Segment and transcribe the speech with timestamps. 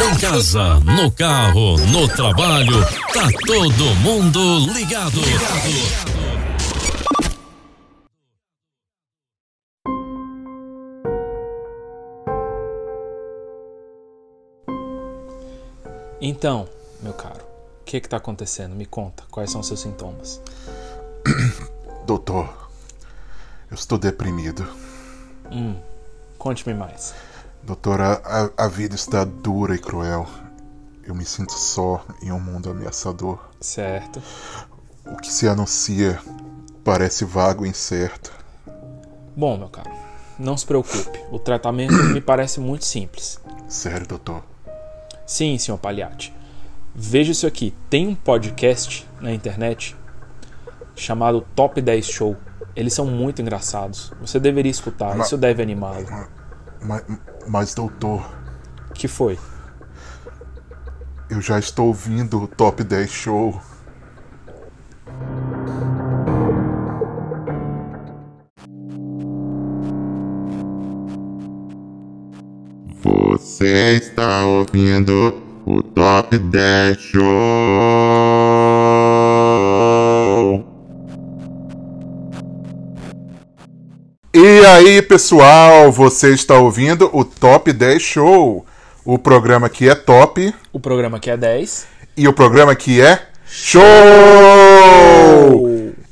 [0.00, 2.80] Em casa, no carro, no trabalho,
[3.12, 5.20] tá todo mundo ligado.
[5.20, 6.18] ligado.
[16.20, 16.68] Então,
[17.00, 17.44] meu caro,
[17.80, 18.74] o que está acontecendo?
[18.74, 20.40] Me conta, quais são os seus sintomas?
[22.06, 22.68] Doutor,
[23.70, 24.66] eu estou deprimido.
[25.50, 25.76] Hum,
[26.36, 27.14] conte-me mais.
[27.62, 30.26] Doutor, a, a vida está dura e cruel.
[31.04, 33.38] Eu me sinto só em um mundo ameaçador.
[33.60, 34.22] Certo.
[35.06, 36.20] O que se anuncia
[36.84, 38.32] parece vago e incerto.
[39.36, 39.90] Bom, meu caro,
[40.38, 41.18] não se preocupe.
[41.30, 43.40] O tratamento me parece muito simples.
[43.68, 44.42] Sério, doutor?
[45.26, 46.34] Sim, senhor Pagliatti.
[46.94, 47.74] Veja isso aqui.
[47.88, 49.96] Tem um podcast na internet
[50.96, 52.36] chamado Top 10 Show.
[52.74, 54.12] Eles são muito engraçados.
[54.20, 55.14] Você deveria escutar.
[55.14, 56.06] Mas, isso deve animá-lo.
[56.80, 57.18] Mas, mas,
[57.74, 58.28] doutor.
[58.94, 59.38] que foi?
[61.30, 63.60] Eu já estou ouvindo o Top 10 Show.
[73.02, 77.87] Você está ouvindo o Top 10 Show.
[84.78, 88.64] Aí, pessoal, você está ouvindo o Top 10 Show.
[89.04, 90.54] O programa que é top.
[90.72, 91.86] O programa que é 10.
[92.16, 93.82] E o programa que é Show!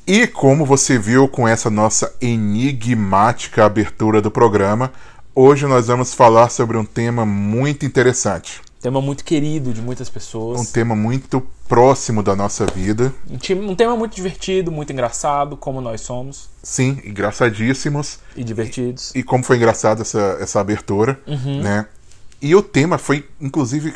[0.07, 4.93] E como você viu com essa nossa enigmática abertura do programa,
[5.39, 8.63] Hoje nós vamos falar sobre um tema muito interessante.
[8.87, 10.61] Tema muito querido de muitas pessoas.
[10.61, 13.13] Um tema muito próximo da nossa vida.
[13.29, 16.49] Um tema muito divertido, muito engraçado, como nós somos.
[16.63, 18.21] Sim, engraçadíssimos.
[18.37, 19.13] E divertidos.
[19.13, 21.63] E, e como foi engraçada essa, essa abertura, uhum.
[21.63, 21.87] né?
[22.41, 23.93] E o tema foi, inclusive,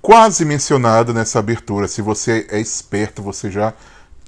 [0.00, 1.86] quase mencionado nessa abertura.
[1.86, 3.72] Se você é esperto, você já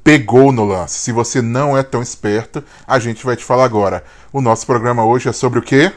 [0.05, 1.01] pegou no lance.
[1.01, 4.05] Se você não é tão esperto, a gente vai te falar agora.
[4.33, 5.91] O nosso programa hoje é sobre o quê?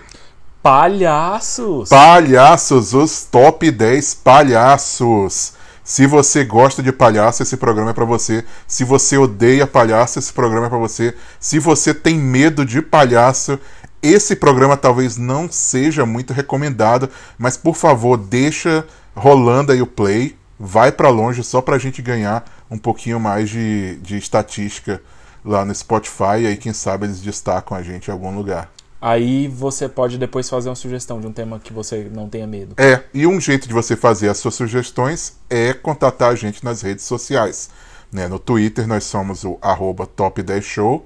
[0.62, 1.90] Palhaços!
[1.90, 5.54] Palhaços, os top 10 palhaços.
[5.84, 8.44] Se você gosta de palhaço, esse programa é para você.
[8.68, 11.16] Se você odeia palhaço, esse programa é para você.
[11.40, 13.58] Se você tem medo de palhaço,
[14.02, 18.86] esse programa talvez não seja muito recomendado, mas por favor, deixa
[19.16, 23.96] rolando aí o play, vai para longe só pra gente ganhar um pouquinho mais de,
[24.02, 25.02] de estatística
[25.44, 28.70] lá no Spotify, e aí quem sabe eles destacam a gente em algum lugar.
[29.00, 32.74] Aí você pode depois fazer uma sugestão de um tema que você não tenha medo.
[32.78, 36.82] É, e um jeito de você fazer as suas sugestões é contatar a gente nas
[36.82, 37.70] redes sociais.
[38.12, 38.28] Né?
[38.28, 41.04] No Twitter nós somos o arroba Top10Show.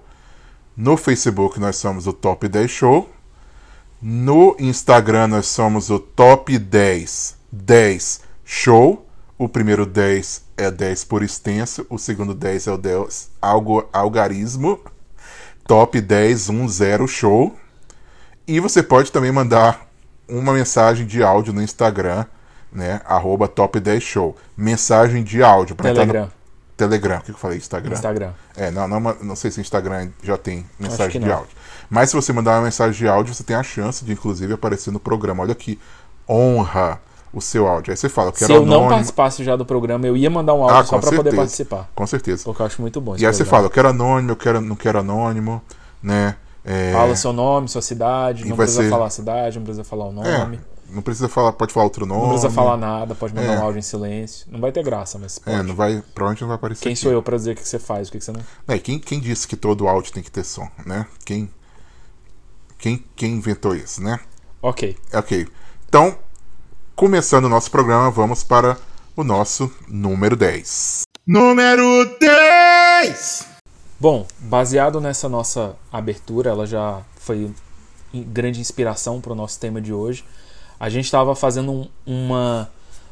[0.75, 3.09] No Facebook nós somos o Top 10 Show.
[4.01, 9.05] No Instagram nós somos o Top 10 10 Show.
[9.37, 14.79] O primeiro 10 é 10 por extenso, o segundo 10 é o 10 algo, algarismo.
[15.65, 17.57] Top 10 10 show.
[18.51, 19.87] E você pode também mandar
[20.27, 22.25] uma mensagem de áudio no Instagram,
[22.69, 22.99] né?
[23.05, 24.35] Arroba top 10 show.
[24.57, 25.73] Mensagem de áudio.
[25.73, 26.25] Pra Telegram.
[26.25, 26.31] No...
[26.75, 27.19] Telegram.
[27.19, 27.57] O que eu falei?
[27.57, 27.93] Instagram?
[27.93, 28.31] Instagram.
[28.57, 31.55] É, não, não, não sei se o Instagram já tem mensagem de áudio.
[31.89, 34.91] Mas se você mandar uma mensagem de áudio, você tem a chance de, inclusive, aparecer
[34.91, 35.43] no programa.
[35.43, 35.79] Olha que
[36.27, 36.99] honra
[37.31, 37.91] o seu áudio.
[37.91, 38.81] Aí você fala, Se eu anônimo.
[38.81, 41.89] não participasse já do programa, eu ia mandar um áudio ah, só para poder participar.
[41.95, 42.43] Com certeza.
[42.43, 43.15] Porque eu acho muito bom.
[43.17, 45.61] E aí você fala, eu quero anônimo, eu quero, não quero anônimo,
[46.03, 46.35] né?
[46.63, 46.91] É...
[46.93, 48.89] Fala seu nome, sua cidade, não precisa ser...
[48.89, 50.27] falar a cidade, não precisa falar o nome.
[50.27, 50.59] É,
[50.91, 52.21] não precisa falar, pode falar outro nome.
[52.21, 53.59] Não precisa falar nada, pode mandar é.
[53.59, 54.45] um áudio em silêncio.
[54.51, 55.57] Não vai ter graça, mas pode.
[55.57, 57.01] É, não vai, provavelmente não vai aparecer Quem aqui.
[57.01, 58.41] sou eu para dizer o que você faz, o que você não...
[58.67, 61.05] É, quem, quem disse que todo áudio tem que ter som, né?
[61.25, 61.49] Quem,
[62.77, 64.19] quem, quem inventou isso, né?
[64.61, 64.97] Ok.
[65.13, 65.47] Ok.
[65.87, 66.15] Então,
[66.95, 68.77] começando o nosso programa, vamos para
[69.15, 71.03] o nosso número 10.
[71.25, 73.50] Número 10!
[74.01, 77.53] Bom, baseado nessa nossa abertura, ela já foi
[78.11, 80.25] grande inspiração para o nosso tema de hoje.
[80.79, 82.71] A gente estava fazendo um, uma,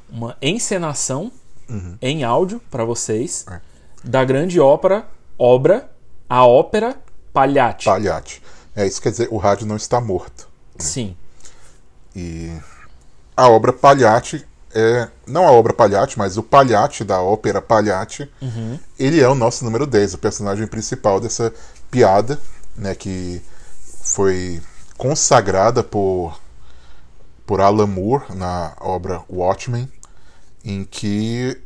[0.10, 1.32] uma encenação
[1.70, 1.96] uhum.
[2.02, 3.62] em áudio para vocês é.
[4.04, 5.06] da grande ópera,
[5.38, 5.88] obra,
[6.28, 6.98] a ópera
[7.32, 7.86] Pagliatti.
[7.86, 8.42] Pagliatti.
[8.76, 10.50] É, isso quer dizer, o rádio não está morto.
[10.74, 10.84] Né?
[10.84, 11.16] Sim.
[12.16, 12.52] E
[13.38, 14.44] a obra Pagliatti
[14.74, 18.30] é não a obra Pagliatti, mas o Pagliatti da ópera Pagliatti.
[18.42, 18.80] Uhum.
[18.98, 21.54] Ele é o nosso número 10, o personagem principal dessa
[21.90, 22.40] piada,
[22.76, 23.42] né, que
[24.04, 24.62] foi
[24.98, 26.40] consagrada por
[27.46, 29.92] por Alan Moore na obra Watchmen,
[30.64, 31.60] em que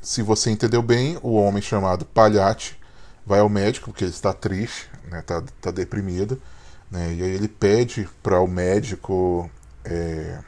[0.00, 2.78] se você entendeu bem, o homem chamado Pagliatti
[3.26, 6.40] vai ao médico porque ele está triste, né, está tá deprimido,
[6.88, 9.50] né, e aí ele pede para o médico
[9.84, 10.38] é,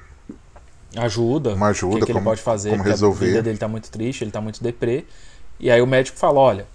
[0.98, 3.24] ajuda, Uma ajuda, o que, que como- ele pode fazer, como resolver.
[3.24, 5.04] a vida dele tá muito triste, ele tá muito deprê.
[5.60, 6.66] E aí o médico fala, olha,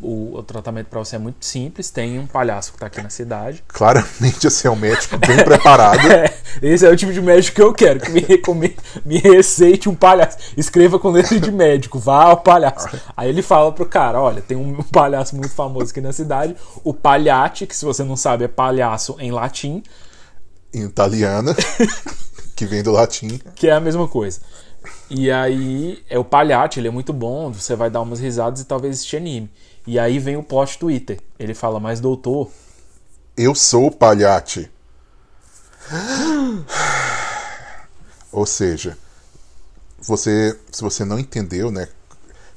[0.00, 3.10] o, o tratamento para você é muito simples, tem um palhaço que tá aqui na
[3.10, 3.62] cidade.
[3.68, 6.00] Claramente, assim, é um médico bem preparado.
[6.10, 8.76] É, esse é o tipo de médico que eu quero, que me recomende,
[9.06, 10.36] me receite um palhaço.
[10.56, 12.88] Escreva com letra de médico, vá ao palhaço.
[13.16, 16.54] Aí ele fala pro cara, olha, tem um palhaço muito famoso aqui na cidade,
[16.84, 19.82] o Palhate, que se você não sabe é palhaço em latim,
[20.74, 21.54] em italiana,
[22.56, 23.40] que vem do latim.
[23.54, 24.40] que é a mesma coisa.
[25.08, 28.64] E aí é o Palhate, ele é muito bom, você vai dar umas risadas e
[28.64, 29.50] talvez te anime.
[29.86, 31.20] E aí vem o plot Twitter.
[31.38, 32.50] Ele fala, mas doutor,
[33.36, 34.70] Eu sou o palhate.
[38.30, 38.96] Ou seja,
[40.00, 41.88] você, se você não entendeu, né?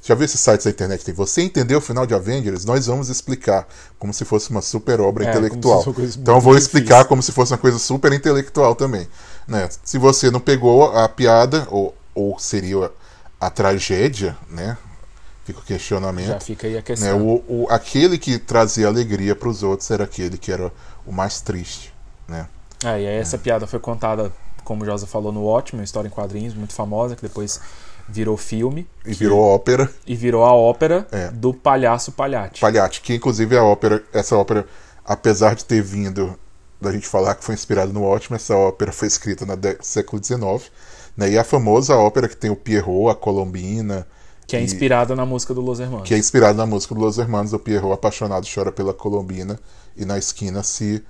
[0.02, 1.04] Já viu esses sites da internet?
[1.04, 2.64] Tem você entendeu o final de Avengers?
[2.64, 3.66] Nós vamos explicar
[3.98, 5.92] como se fosse uma super obra É, intelectual.
[6.16, 6.56] Então eu vou difícil.
[6.56, 9.08] explicar como se fosse uma coisa super intelectual também.
[9.46, 9.68] Né?
[9.84, 12.90] Se você não pegou a piada, ou, ou seria
[13.40, 14.76] a tragédia, né?
[15.44, 16.42] Fica o já questionamento.
[16.42, 16.82] fica aí a Né?
[16.82, 17.22] questão.
[17.24, 20.72] O, o- aquele que trazia alegria para os outros era aquele que era
[21.06, 21.94] o mais triste.
[22.26, 22.48] Né?
[22.84, 24.32] É, e aí essa piada foi contada,
[24.64, 27.60] como o Josa falou, no uma história em quadrinhos muito famosa, que depois
[28.08, 29.90] virou filme E virou ópera.
[30.06, 31.28] e virou a ópera É.
[31.30, 32.60] do palhaço Palhate.
[32.60, 34.66] Palhate, que inclusive é a ópera, essa ópera,
[35.04, 36.36] apesar de ter vindo
[36.80, 40.70] da gente falar que foi inspirada no Watchmen, essa ópera foi escrita no século XIX,
[41.16, 41.30] né?
[41.30, 44.06] E a famosa ópera que tem o Pierrot, a Colombina,
[44.46, 46.06] que é e- inspirada na música do Los Hermanos.
[46.06, 49.58] que é inspirada na música do Los Hermanos, o Pierrot apaixonado chora pela Colombina
[49.96, 51.02] e na esquina se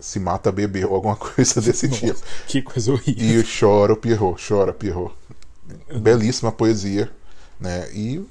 [0.00, 2.20] se mata bebê ou alguma coisa desse tipo.
[2.46, 3.40] Que coisa horrível.
[3.40, 5.14] E chora o Pierrot, chora Pierrot.
[6.00, 7.10] Belíssima poesia,
[7.60, 7.88] né?
[7.92, 8.24] E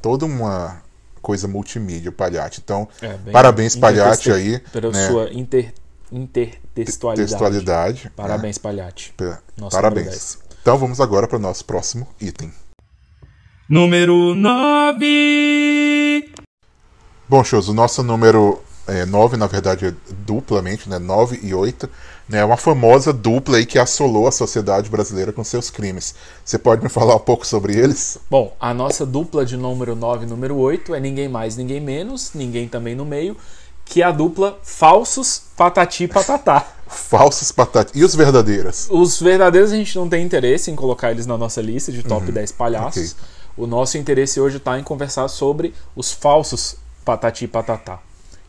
[0.00, 0.82] toda uma
[1.28, 2.62] coisa multimídia, o Palhate.
[2.64, 4.60] Então, É, bem parabéns, Palhate, aí.
[4.72, 5.08] Pela né?
[5.08, 5.74] sua inter,
[6.10, 7.28] intertextualidade.
[7.28, 8.10] Textualidade.
[8.16, 9.12] Parabéns, Palhate.
[9.20, 9.36] né?
[9.54, 10.06] Número Parabéns.
[10.06, 10.38] 10.
[10.62, 12.50] Então, vamos agora para o nosso próximo item.
[13.68, 16.32] Número 9.
[17.28, 18.62] Bom, shows, o nosso número
[19.06, 19.94] 9, na verdade, é
[20.24, 20.98] duplamente, né?
[20.98, 21.88] 9 e 8.
[22.28, 22.38] Né?
[22.38, 26.14] É uma famosa dupla aí que assolou a sociedade brasileira com seus crimes.
[26.44, 28.18] Você pode me falar um pouco sobre eles?
[28.30, 32.32] Bom, a nossa dupla de número 9 e número 8 é ninguém mais, ninguém menos,
[32.34, 33.36] ninguém também no meio,
[33.84, 36.66] que é a dupla Falsos Patati e Patatá.
[36.88, 37.92] Falsos patatas.
[37.94, 38.88] E os verdadeiros?
[38.90, 42.32] Os verdadeiros a gente não tem interesse em colocar eles na nossa lista de top
[42.32, 43.12] 10 palhaços.
[43.12, 43.38] ok.
[43.58, 47.98] O nosso interesse hoje está em conversar sobre os falsos Patati e Patatá.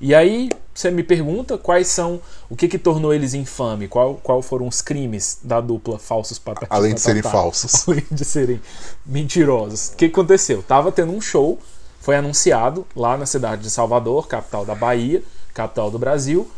[0.01, 4.42] E aí você me pergunta quais são, o que que tornou eles infame, qual, qual
[4.42, 7.84] foram os crimes da dupla falsos Patati e Além de serem falsos.
[7.88, 8.62] Além de serem
[9.06, 9.90] mentirosos.
[9.90, 10.63] O que que aconteceu?
[10.63, 11.60] Tava tendo um show,
[12.00, 15.22] foi anunciado lá na cidade de Salvador, capital da Bahia,
[15.54, 16.50] capital do Brasil,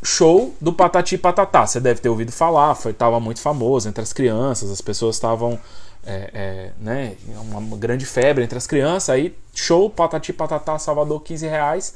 [0.00, 1.66] show do Patati Patatá.
[1.66, 5.58] Você deve ter ouvido falar, foi tava muito famoso entre as crianças, as pessoas estavam
[6.06, 7.16] é, é, né,
[7.50, 9.10] uma grande febre entre as crianças.
[9.10, 11.94] Aí show Patati Patatá Salvador 15 reais.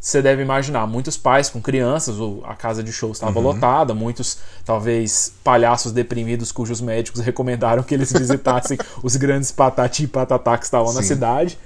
[0.00, 5.32] Você deve imaginar muitos pais com crianças, a casa de show estava lotada, muitos talvez
[5.42, 10.92] palhaços deprimidos cujos médicos recomendaram que eles visitassem os grandes Patati e Patatá que estavam
[10.92, 11.08] na Sim.
[11.08, 11.58] cidade.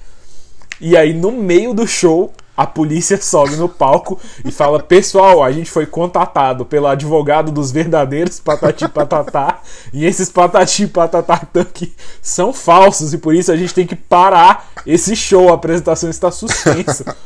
[0.80, 5.52] E aí, no meio do show, a polícia sobe no palco e fala: Pessoal, a
[5.52, 9.60] gente foi contatado pelo advogado dos verdadeiros Patati e Patatá.
[9.92, 13.12] e esses Patati e Patatá aqui são falsos.
[13.12, 15.50] E por isso a gente tem que parar esse show.
[15.50, 17.16] A apresentação está suspensa.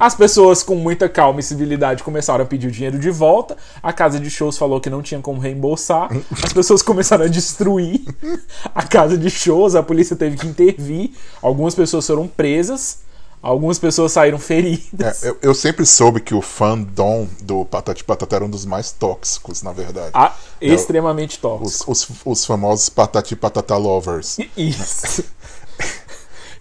[0.00, 3.54] As pessoas, com muita calma e civilidade, começaram a pedir o dinheiro de volta.
[3.82, 6.08] A casa de shows falou que não tinha como reembolsar.
[6.42, 8.00] As pessoas começaram a destruir
[8.74, 9.74] a casa de shows.
[9.74, 11.10] A polícia teve que intervir.
[11.42, 13.00] Algumas pessoas foram presas.
[13.42, 15.22] Algumas pessoas saíram feridas.
[15.22, 18.92] É, eu, eu sempre soube que o fandom do Patati Patata era um dos mais
[18.92, 20.10] tóxicos, na verdade.
[20.14, 21.90] Ah, extremamente tóxico.
[21.90, 24.38] Os, os, os famosos Patati Patata lovers.
[24.56, 25.24] Isso.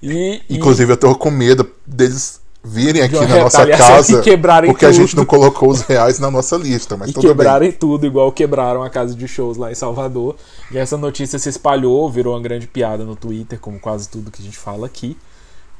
[0.01, 4.69] E, e- Inclusive, eu tô com medo deles virem aqui na nossa casa e quebrarem
[4.71, 5.19] porque a gente tudo.
[5.19, 7.31] não colocou os reais na nossa lista, mas e tudo bem.
[7.31, 10.35] quebrarem tudo, igual quebraram a casa de shows lá em Salvador.
[10.71, 14.41] E essa notícia se espalhou, virou uma grande piada no Twitter, como quase tudo que
[14.41, 15.17] a gente fala aqui.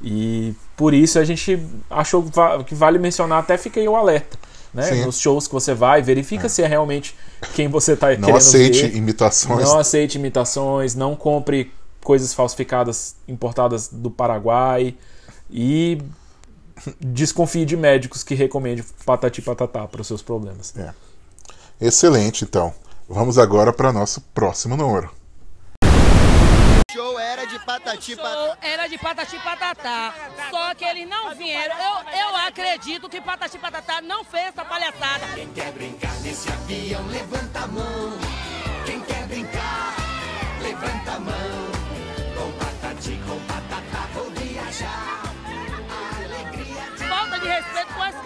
[0.02, 1.60] E por isso a gente
[1.90, 4.38] achou que va- que vale mencionar, até fica aí o alerta.
[4.72, 4.84] Né?
[4.84, 5.04] Sim.
[5.04, 7.14] Nos shows que você vai, verifica se é realmente
[7.54, 8.96] quem você está Não querendo aceite ver.
[8.96, 9.64] imitações.
[9.68, 11.72] Não aceite imitações, não compre
[12.02, 14.94] coisas falsificadas importadas do Paraguai
[15.50, 15.98] e
[17.00, 20.74] desconfie de médicos que recomendem patati patatá para os seus problemas.
[20.76, 20.92] É.
[21.80, 22.74] Excelente, então.
[23.08, 25.10] Vamos agora para nosso próximo número.
[26.92, 28.58] show era de patati show patata.
[28.66, 30.14] era de Patati Patatá.
[30.50, 31.76] Só que eles não vieram.
[31.76, 35.26] Eu, eu acredito que Patati Patatá não fez essa palhaçada.
[35.34, 38.39] Quem quer brincar nesse avião, levanta a mão.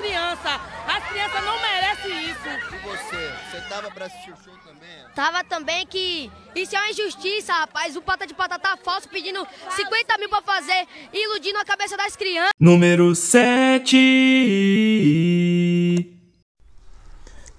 [0.05, 0.61] Criança.
[0.87, 2.47] As crianças não merecem isso.
[2.75, 3.33] E você?
[3.51, 4.89] Você tava pra assistir o show também?
[5.15, 7.97] Tava também que isso é uma injustiça, rapaz.
[7.97, 12.15] O pata de patata falso pedindo 50 mil pra fazer e iludindo a cabeça das
[12.15, 12.53] crianças.
[12.61, 13.97] Número 7.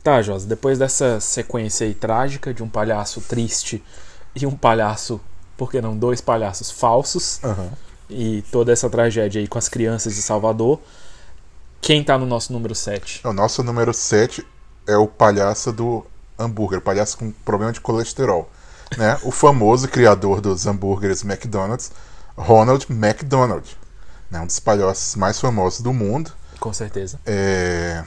[0.03, 3.83] Tá, Josa, depois dessa sequência aí trágica de um palhaço triste
[4.35, 5.19] e um palhaço,
[5.57, 7.41] por que não, dois palhaços falsos,
[8.07, 10.79] e toda essa tragédia aí com as crianças de Salvador,
[11.85, 13.21] quem tá no nosso número 7?
[13.27, 14.43] O nosso número 7
[14.87, 16.03] é o palhaço do
[16.37, 18.49] hambúrguer, palhaço com problema de colesterol.
[18.97, 19.19] Né?
[19.21, 21.91] O famoso criador dos hambúrgueres McDonald's,
[22.35, 23.77] Ronald McDonald.
[24.31, 24.39] Né?
[24.39, 26.31] Um dos palhaços mais famosos do mundo.
[26.59, 27.19] Com certeza.
[27.23, 28.03] É,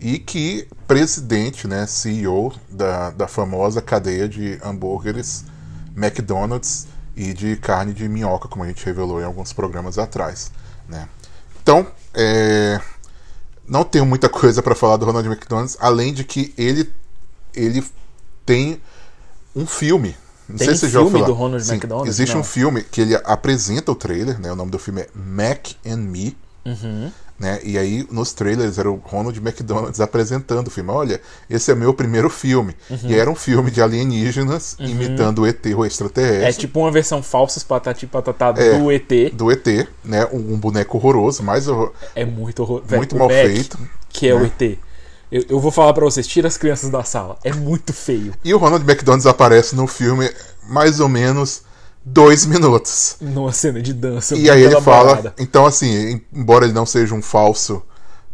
[0.00, 5.44] E que presidente, né, CEO da, da famosa cadeia de hambúrgueres
[5.96, 10.50] McDonald's e de carne de minhoca, como a gente revelou em alguns programas atrás.
[10.88, 11.08] Né?
[11.68, 12.80] Então, é,
[13.68, 16.90] não tenho muita coisa para falar do Ronald McDonald, além de que ele,
[17.54, 17.84] ele
[18.46, 18.80] tem
[19.54, 20.16] um filme.
[20.48, 21.26] Não Tem sei se já filme falar.
[21.26, 22.08] do Ronald Sim, McDonald?
[22.08, 22.40] Existe Não.
[22.40, 24.50] um filme que ele apresenta o trailer, né?
[24.50, 26.34] O nome do filme é Mac and Me.
[26.64, 27.10] Uhum.
[27.38, 27.60] Né?
[27.62, 30.90] E aí, nos trailers, era o Ronald McDonald apresentando o filme.
[30.90, 32.74] Olha, esse é meu primeiro filme.
[32.90, 32.98] Uhum.
[33.04, 36.66] E era um filme de alienígenas imitando o ET, o É extraterrestre.
[36.66, 38.76] tipo uma versão falsos patati patatá É.
[38.78, 39.30] do ET.
[39.32, 39.66] Do ET,
[40.04, 40.26] né?
[40.32, 41.92] Um, um boneco horroroso, mais horror...
[42.14, 42.82] É muito horror...
[42.90, 44.50] Muito o mal feito, Que é o né?
[44.58, 44.78] ET.
[45.30, 47.38] Eu, eu vou falar pra vocês, tira as crianças da sala.
[47.44, 48.34] É muito feio.
[48.44, 50.28] E o Ronald McDonald aparece no filme
[50.68, 51.62] mais ou menos
[52.12, 53.16] dois minutos.
[53.20, 54.36] Numa cena de dança.
[54.36, 55.34] E aí ele fala.
[55.38, 57.82] Então, assim, embora ele não seja um falso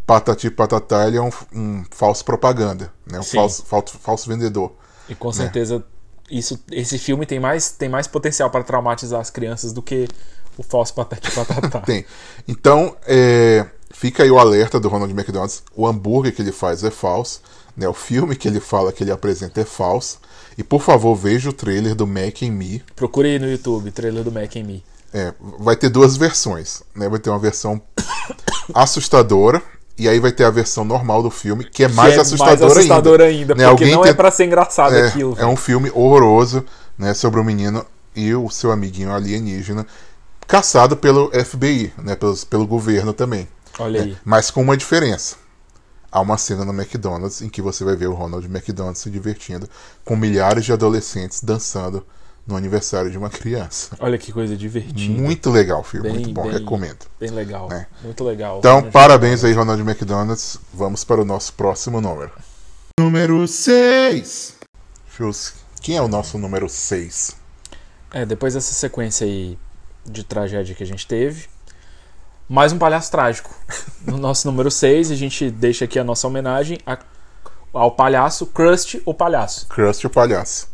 [0.07, 3.19] patati patatá, ele é um, um falso propaganda, né?
[3.19, 4.73] Um falso, falso, falso vendedor.
[5.09, 5.85] E com certeza
[6.31, 10.09] isso, esse filme tem mais, tem mais potencial para traumatizar as crianças do que
[10.57, 11.81] o falso patati patatá.
[11.87, 12.05] Tem.
[12.47, 15.55] Então, é, fica aí o alerta do Ronald McDonald.
[15.75, 17.41] O hambúrguer que ele faz é falso.
[17.77, 17.89] Né?
[17.89, 20.19] O filme que ele fala que ele apresenta é falso.
[20.59, 22.83] E por favor, veja o trailer do Mac and Me.
[22.95, 24.85] Procure aí no YouTube, trailer do Mac and Me.
[25.13, 26.83] É, vai ter duas versões.
[26.95, 27.09] Né?
[27.09, 27.81] Vai ter uma versão
[28.75, 29.63] assustadora.
[29.97, 32.59] E aí vai ter a versão normal do filme, que é mais que é assustadora
[32.67, 33.65] mais assustador ainda, Né?
[33.65, 35.37] porque Alguém não tem- é pra ser engraçado é, aquilo.
[35.39, 36.65] é um filme horroroso,
[36.99, 39.87] né, sobre o menino e o seu amiguinho alienígena
[40.49, 43.47] caçado pelo FBI, né, pelos, pelo governo também.
[43.79, 44.19] Olha né, aí.
[44.25, 45.37] Mas com uma diferença.
[46.11, 49.69] Há uma cena no McDonald's em que você vai ver o Ronald McDonald se divertindo
[50.05, 52.07] com milhares de adolescentes dançando
[52.47, 53.97] no aniversário de uma criança.
[53.99, 55.21] Olha que coisa divertida.
[55.21, 57.07] Muito legal o filme, Bem- muito bom, bem- recomendo.
[57.19, 57.73] Bem legal.
[57.73, 57.87] É.
[58.03, 58.59] Muito legal.
[58.59, 60.59] Então, Ronald parabéns aí, Ronald McDonald's.
[60.73, 62.31] Vamos para o nosso próximo número.
[63.01, 64.55] Número 6.
[65.17, 67.37] Chus, quem é o nosso número 6?
[68.13, 69.59] É, depois dessa sequência aí
[70.07, 71.49] de tragédia que a gente teve,
[72.49, 73.51] mais um palhaço trágico.
[74.07, 76.99] No nosso número 6, a gente deixa aqui a nossa homenagem a-
[77.73, 79.67] ao palhaço Krusty o Palhaço.
[79.67, 80.69] Krusty o Palhaço.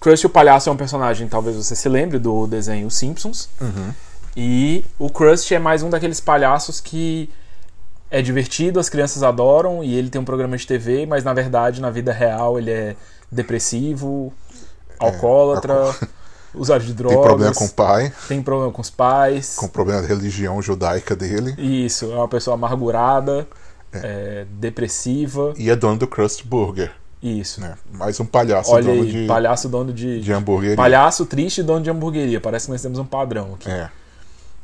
[0.00, 3.48] Krusty o Palhaço é um personagem, talvez você se lembre, do desenho Simpsons.
[4.34, 7.28] E o Krusty é mais um daqueles palhaços que
[8.10, 11.80] é divertido, as crianças adoram, e ele tem um programa de TV, mas na verdade,
[11.82, 12.96] na vida real, ele é
[13.30, 14.32] depressivo,
[14.98, 15.94] alcoólatra,
[16.54, 17.16] usuário de drogas.
[17.18, 19.54] Tem problema com o pai, tem problema com os pais.
[19.56, 21.54] com problema da religião judaica dele.
[21.58, 23.46] Isso, é uma pessoa amargurada,
[23.92, 25.52] é, depressiva.
[25.56, 26.92] E é dono do Krusty Burger.
[27.22, 27.60] Isso.
[27.60, 27.74] Né?
[27.92, 30.20] Mais um palhaço Olha dono aí, de, palhaço dono de.
[30.20, 30.76] de hamburgueria.
[30.76, 32.40] Palhaço triste dono de hamburgueria.
[32.40, 33.68] Parece que nós temos um padrão aqui.
[33.70, 33.90] É.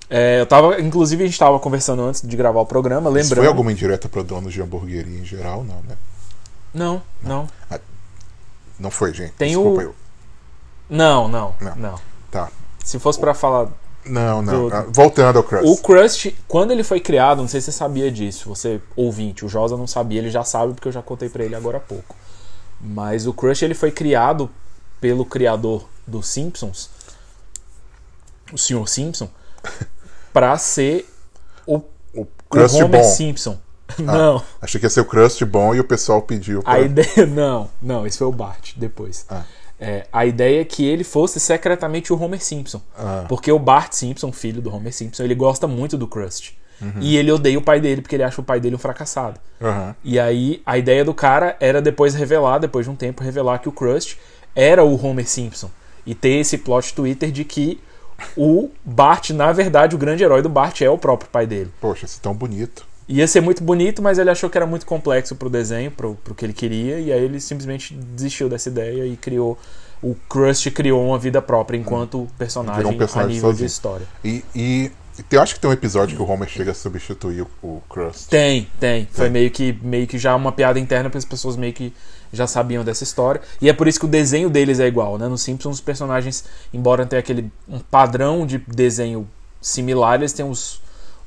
[0.08, 3.38] É, eu tava, inclusive, a gente tava conversando antes de gravar o programa, Isso lembrando.
[3.38, 5.64] foi alguma indireta para donos de hamburgueria em geral?
[5.64, 5.96] Não, né?
[6.72, 7.48] Não, não.
[8.78, 9.32] Não foi, gente.
[9.32, 9.94] Tem Desculpa o- eu.
[10.88, 11.76] Não, não, Não.
[11.76, 12.00] não.
[12.30, 12.50] Tá.
[12.84, 13.68] Se fosse pra falar.
[14.04, 14.68] Não, não.
[14.68, 15.68] Do- Ah, Voltando ao Krusty.
[15.70, 19.48] O Krusty, quando ele foi criado, não sei se você sabia disso, você ouvinte, o
[19.48, 22.14] Josa não sabia, ele já sabe porque eu já contei pra ele agora há pouco.
[22.80, 24.50] Mas o Krusty ele foi criado
[25.00, 26.90] pelo criador dos Simpsons,
[28.52, 28.86] o Sr.
[28.86, 29.28] Simpson,
[30.34, 31.08] pra ser
[31.66, 33.08] o, O o Krusty Homer bom.
[33.08, 33.58] Simpson.
[33.98, 34.42] Não.
[34.60, 36.74] Achei que ia ser o Krusty bom e o pessoal pediu pra...
[36.74, 37.24] A ideia.
[37.26, 39.24] Não, não, esse foi o Bart depois.
[39.30, 39.42] Ah.
[39.78, 42.80] É, a ideia é que ele fosse secretamente o Homer Simpson.
[42.96, 43.24] Ah.
[43.28, 46.56] Porque o Bart Simpson, filho do Homer Simpson, ele gosta muito do Krusty.
[46.80, 47.00] Uhum.
[47.00, 49.38] E ele odeia o pai dele porque ele acha o pai dele um fracassado.
[49.60, 49.94] Aham.
[50.02, 53.68] E aí a ideia do cara era depois revelar, depois de um tempo, revelar que
[53.68, 54.18] o Krusty
[54.54, 55.70] era o Homer Simpson.
[56.06, 57.80] E ter esse plot Twitter de que
[58.36, 61.72] o Bart, na verdade, o grande herói do Bart é o próprio pai dele.
[61.80, 62.86] Poxa, isso é tão bonito.
[63.08, 66.34] Ia ser muito bonito, mas ele achou que era muito complexo pro desenho, pro, pro
[66.34, 69.58] que ele queria, e aí ele simplesmente desistiu dessa ideia e criou.
[70.02, 73.66] O Krusty criou uma vida própria enquanto Virou personagem, um personagem a nível de sozinho.
[73.66, 74.06] história.
[74.24, 74.90] E, e
[75.30, 78.28] Eu acho que tem um episódio que o Homer chega a substituir o, o Krusty.
[78.28, 79.08] Tem, tem.
[79.10, 79.32] Foi Tem.
[79.32, 81.92] meio que, meio que já uma piada interna para as pessoas meio que
[82.32, 83.40] já sabiam dessa história.
[83.60, 85.28] E é por isso que o desenho deles é igual, né?
[85.28, 89.26] Nos Simpsons, os personagens, embora tenha aquele um padrão de desenho
[89.60, 90.82] similar, eles têm os,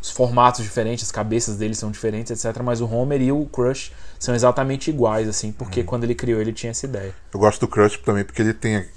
[0.07, 2.61] os formatos diferentes, as cabeças deles são diferentes, etc.
[2.63, 6.53] Mas o Homer e o Crush são exatamente iguais, assim, porque quando ele criou, ele
[6.53, 7.13] tinha essa ideia.
[7.33, 8.87] Eu gosto do Crush também porque ele tem.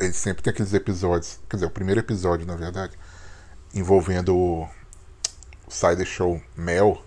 [0.00, 1.38] Ele sempre tem aqueles episódios.
[1.48, 2.92] Quer dizer, o primeiro episódio, na verdade,
[3.74, 4.68] envolvendo o,
[5.66, 7.02] o Side Show Mel.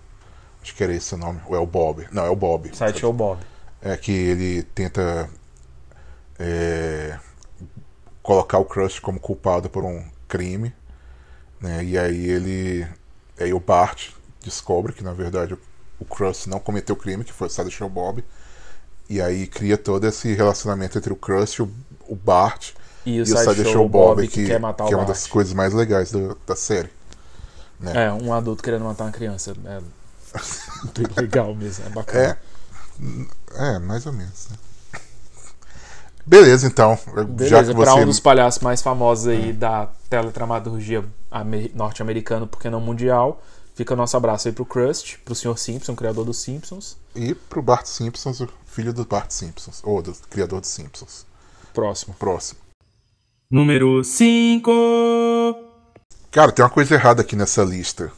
[0.62, 1.40] Acho que era esse o nome.
[1.48, 2.08] Ou é o Bob?
[2.12, 2.70] Não, é o Bob.
[2.76, 3.40] Sideshow Bob.
[3.82, 5.30] É que ele tenta
[6.40, 7.18] é,
[8.22, 10.74] colocar o Crush como culpado por um crime.
[11.60, 11.84] Né?
[11.84, 12.88] E aí ele.
[13.39, 14.10] Aí o Bart
[14.44, 15.60] descobre que na verdade o,
[16.00, 18.24] o Crush não cometeu o crime, que foi o Sideshow Bob.
[19.10, 21.70] E aí cria todo esse relacionamento entre o Crush, o,
[22.08, 22.72] o Bart
[23.06, 25.06] E o e o Sideshow Bob Bob, que que, quer matar o que é uma
[25.06, 26.89] das coisas mais legais do- da série.
[27.94, 29.51] É, um adulto querendo matar uma criança.
[29.65, 29.82] É
[30.84, 32.38] muito legal mesmo, é bacana.
[33.56, 34.48] É, é mais ou menos.
[34.50, 34.58] Né?
[36.28, 37.00] Beleza, então.
[37.16, 42.46] Já Beleza, que pra você um dos palhaços mais famosos aí da teletramaturgia ame- norte-americano,
[42.46, 43.42] porque não mundial,
[43.76, 45.58] fica o nosso abraço aí pro Crust, pro Sr.
[45.58, 46.98] Simpson, criador dos Simpsons.
[47.16, 51.26] E pro Bart Simpsons, o filho do Bart Simpsons, ou do criador dos Simpsons.
[51.74, 52.14] Próximo.
[52.20, 52.60] Próximo.
[53.50, 54.72] Número 5.
[56.32, 58.12] Cara, tem uma coisa errada aqui nessa lista.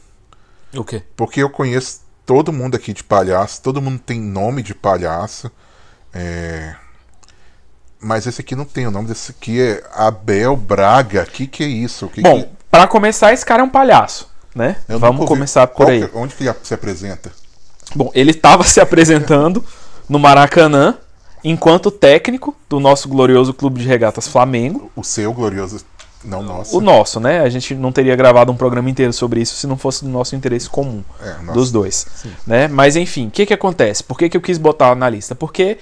[0.74, 1.02] O quê?
[1.16, 5.50] Porque eu conheço todo mundo aqui de palhaço, todo mundo tem nome de palhaço.
[6.12, 6.74] é,
[8.00, 11.26] Mas esse aqui não tem, o nome desse aqui é Abel Braga.
[11.26, 12.08] Que que é isso?
[12.08, 12.48] Que Bom, que...
[12.70, 14.76] pra começar, esse cara é um palhaço, né?
[14.88, 16.08] Eu Vamos começar por aí.
[16.08, 17.30] que- Onde que ele se apresenta?
[17.94, 19.62] Bom, ele estava se apresentando
[20.08, 20.96] no Maracanã
[21.44, 24.90] enquanto técnico do nosso glorioso clube de regatas Flamengo.
[24.96, 25.84] O seu glorioso.
[26.22, 26.76] Não, nosso.
[26.76, 27.40] O nosso, né?
[27.40, 30.36] A gente não teria gravado um programa inteiro sobre isso se não fosse do nosso
[30.36, 31.02] interesse comum.
[31.22, 31.52] É, nosso.
[31.52, 32.06] dos dois.
[32.46, 32.68] Né?
[32.68, 34.04] Mas enfim, o que, que acontece?
[34.04, 35.34] Por que, que eu quis botar na lista?
[35.34, 35.78] Porque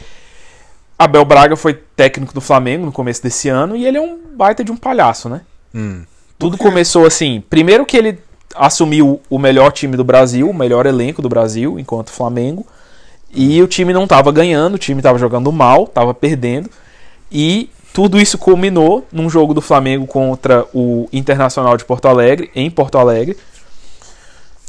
[0.98, 4.64] Abel Braga foi técnico do Flamengo no começo desse ano e ele é um baita
[4.64, 5.42] de um palhaço, né?
[5.74, 6.02] Hum.
[6.38, 7.42] Tudo começou assim.
[7.48, 8.18] Primeiro que ele
[8.54, 12.66] assumiu o melhor time do Brasil, o melhor elenco do Brasil, enquanto Flamengo.
[13.32, 16.68] E o time não estava ganhando, o time estava jogando mal, estava perdendo.
[17.30, 22.70] E tudo isso culminou num jogo do Flamengo contra o Internacional de Porto Alegre, em
[22.70, 23.36] Porto Alegre,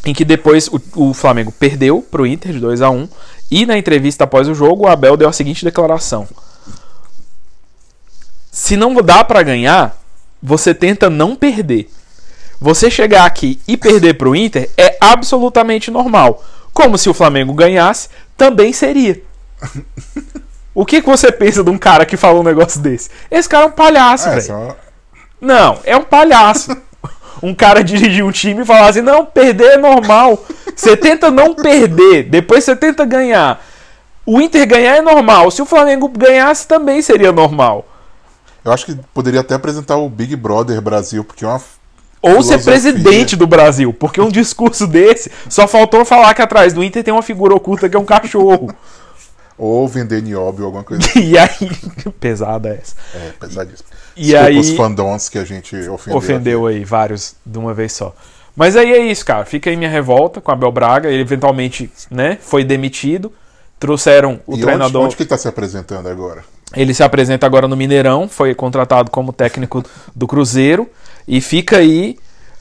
[0.05, 3.07] em que depois o, o Flamengo perdeu pro Inter de 2 a 1
[3.51, 6.27] e na entrevista após o jogo o Abel deu a seguinte declaração:
[8.51, 9.97] Se não dá pra ganhar,
[10.41, 11.89] você tenta não perder.
[12.61, 16.43] Você chegar aqui e perder pro Inter é absolutamente normal.
[16.73, 19.21] Como se o Flamengo ganhasse, também seria.
[20.73, 23.09] O que, que você pensa de um cara que falou um negócio desse?
[23.31, 24.41] Esse cara é um palhaço, É, velho.
[24.43, 24.77] só...
[25.41, 26.75] Não, é um palhaço.
[27.41, 30.43] um cara dirigir um time e falar assim: não, perder é normal.
[30.75, 33.63] Você tenta não perder, depois você tenta ganhar.
[34.25, 35.49] O Inter ganhar é normal.
[35.49, 37.85] Se o Flamengo ganhasse, também seria normal.
[38.63, 41.61] Eu acho que poderia até apresentar o Big Brother Brasil, porque é uma.
[42.21, 42.71] Ou ser filosofia.
[42.71, 47.13] presidente do Brasil, porque um discurso desse só faltou falar que atrás do Inter tem
[47.13, 48.73] uma figura oculta que é um cachorro.
[49.59, 51.19] Ou vender nióbio, alguma coisa assim.
[51.31, 51.49] E aí,
[52.19, 52.95] pesada essa.
[53.13, 53.89] É, pesadíssimo.
[54.15, 56.17] E Desculpa aí- os fandons que a gente ofendeu.
[56.17, 56.77] ofendeu aqui.
[56.77, 58.15] aí vários de uma vez só.
[58.55, 59.43] Mas aí é isso, cara.
[59.45, 61.09] Fica aí minha revolta com a Abel Braga.
[61.09, 63.31] Ele eventualmente, né, foi demitido.
[63.79, 65.01] Trouxeram o E treinador.
[65.01, 66.43] onde, onde que ele tá se apresentando agora?
[66.75, 68.27] Ele se apresenta agora no Mineirão.
[68.27, 69.83] Foi contratado como técnico
[70.15, 70.89] do Cruzeiro.
[71.27, 72.17] E fica aí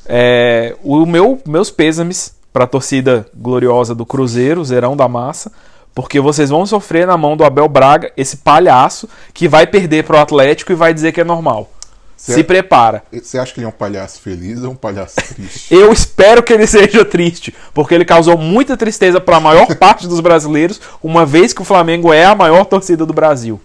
[0.07, 5.51] é, o meu, meus pêsames para a torcida gloriosa do Cruzeiro, Zerão da Massa.
[5.99, 10.17] Porque vocês vão sofrer na mão do Abel Braga, esse palhaço que vai perder pro
[10.17, 11.73] Atlético e vai dizer que é normal.
[12.17, 12.47] Se Certo.
[12.47, 13.03] prepara.
[13.13, 15.67] Você acha que ele é um palhaço feliz ou um palhaço triste?
[15.75, 20.07] Eu espero que ele seja triste, porque ele causou muita tristeza para a maior parte
[20.07, 23.61] dos brasileiros, uma vez que o Flamengo é a maior torcida do Brasil.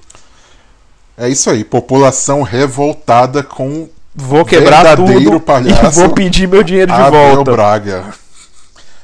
[1.16, 6.00] É isso aí, população revoltada com Vou quebrar Verdadeiro tudo palhaço.
[6.00, 7.52] e vou pedir meu dinheiro de Abel volta.
[7.52, 8.06] Braga.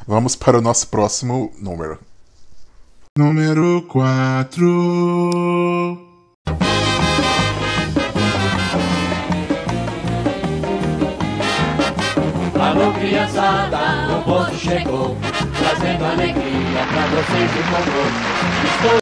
[0.07, 1.99] Vamos para o nosso próximo número.
[3.19, 4.65] Número 4.
[12.57, 13.77] Alô criançada,
[14.15, 15.17] o bonde chegou,
[15.57, 18.99] trazendo alegria pra vocês de bom gosto.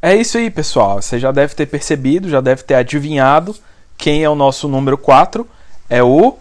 [0.00, 1.02] É isso aí, pessoal.
[1.02, 3.56] Você já deve ter percebido, já deve ter adivinhado
[3.98, 5.44] quem é o nosso número 4.
[5.90, 6.36] É o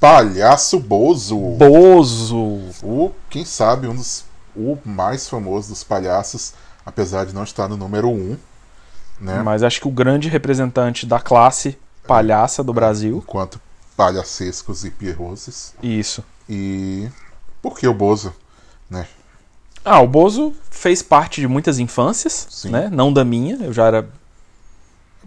[0.00, 1.36] Palhaço Bozo.
[1.36, 2.58] Bozo.
[2.82, 4.24] O, quem sabe, um dos
[4.56, 8.36] o mais famoso dos palhaços, apesar de não estar no número 1,
[9.20, 9.42] né?
[9.42, 13.22] Mas acho que o grande representante da classe palhaça do Brasil.
[13.26, 13.60] Enquanto
[13.96, 15.74] palhacescos e pierroses.
[15.82, 16.22] Isso.
[16.48, 17.08] E
[17.62, 18.32] por que o Bozo?
[18.88, 19.06] Né?
[19.84, 22.70] Ah, o Bozo fez parte de muitas infâncias, Sim.
[22.70, 22.88] né?
[22.92, 24.08] Não da minha, eu já era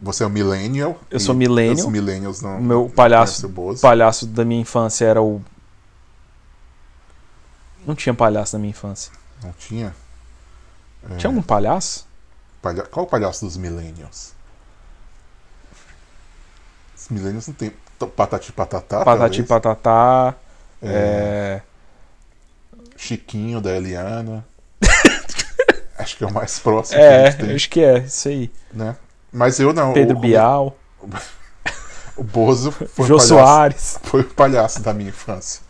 [0.02, 1.00] Você é um millennial.
[1.10, 1.88] Eu sou millennial.
[1.88, 2.60] Os millennials não.
[2.60, 3.82] o meu palhaço, o Bozo.
[3.82, 5.42] palhaço da minha infância era o
[7.86, 9.12] Não tinha palhaço na minha infância.
[9.44, 9.96] Não tinha?
[11.12, 12.06] É, Tinha algum palhaço?
[12.62, 14.34] palha- Qual o palhaço dos millennials?
[16.98, 17.74] Os millennials não tem.
[18.16, 19.04] Patati patatá.
[19.04, 19.48] Patati talvez?
[19.48, 20.36] patatá.
[20.82, 21.62] É, É...
[22.96, 24.46] Chiquinho da Eliana.
[25.98, 28.28] Acho que é o mais próximo É, que a gente tem, acho que é, isso
[28.30, 28.52] aí.
[28.74, 28.96] né?
[29.34, 29.92] Mas eu não.
[29.94, 30.78] Pedro o, Bial,
[32.16, 34.00] O Bozo foi Jô o palhaço, Soares.
[34.04, 35.62] foi o palhaço da minha infância.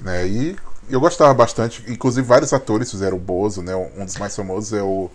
[0.00, 0.26] Né?
[0.26, 0.56] E
[0.90, 1.84] eu gostava bastante.
[1.88, 3.74] Inclusive, vários atores fizeram o Bozo, né?
[3.74, 5.10] Um dos mais famosos é o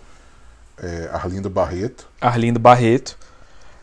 [0.78, 2.08] é, Arlindo Barreto.
[2.20, 3.16] Arlindo Barreto.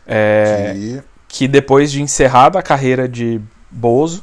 [0.06, 1.02] É, que
[1.34, 4.22] que depois de encerrada a carreira de Bozo,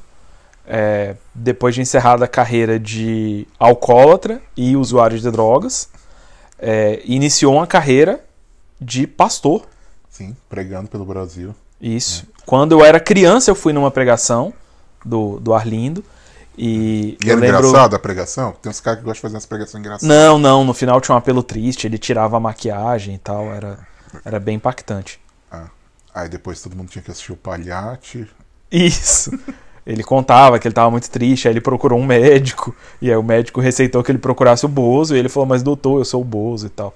[0.66, 5.90] é, depois de encerrada a carreira de alcoólatra e usuário de drogas,
[6.58, 8.24] é, iniciou uma carreira
[8.80, 9.64] de pastor.
[10.10, 11.54] Sim, pregando pelo Brasil.
[11.82, 12.26] Isso.
[12.46, 14.54] Quando eu era criança, eu fui numa pregação
[15.04, 16.06] do, do Arlindo.
[16.64, 17.68] E, E era lembro.
[17.68, 18.54] engraçado a pregação?
[18.62, 20.16] Tem uns caras que gostam de fazer umas pregações engraçadas.
[20.16, 23.80] Não, não, no final tinha um apelo triste, ele tirava a maquiagem e tal, era,
[24.24, 25.20] era bem impactante.
[25.52, 25.70] Ah.
[26.14, 28.28] Aí depois todo mundo tinha que assistir o Palhate.
[28.72, 29.32] Isso.
[29.84, 33.24] Ele contava que ele estava muito triste, aí ele procurou um médico, e aí o
[33.24, 36.24] médico receitou que ele procurasse o Bozo, e ele falou, mas doutor, eu sou o
[36.24, 36.94] Bozo e tal.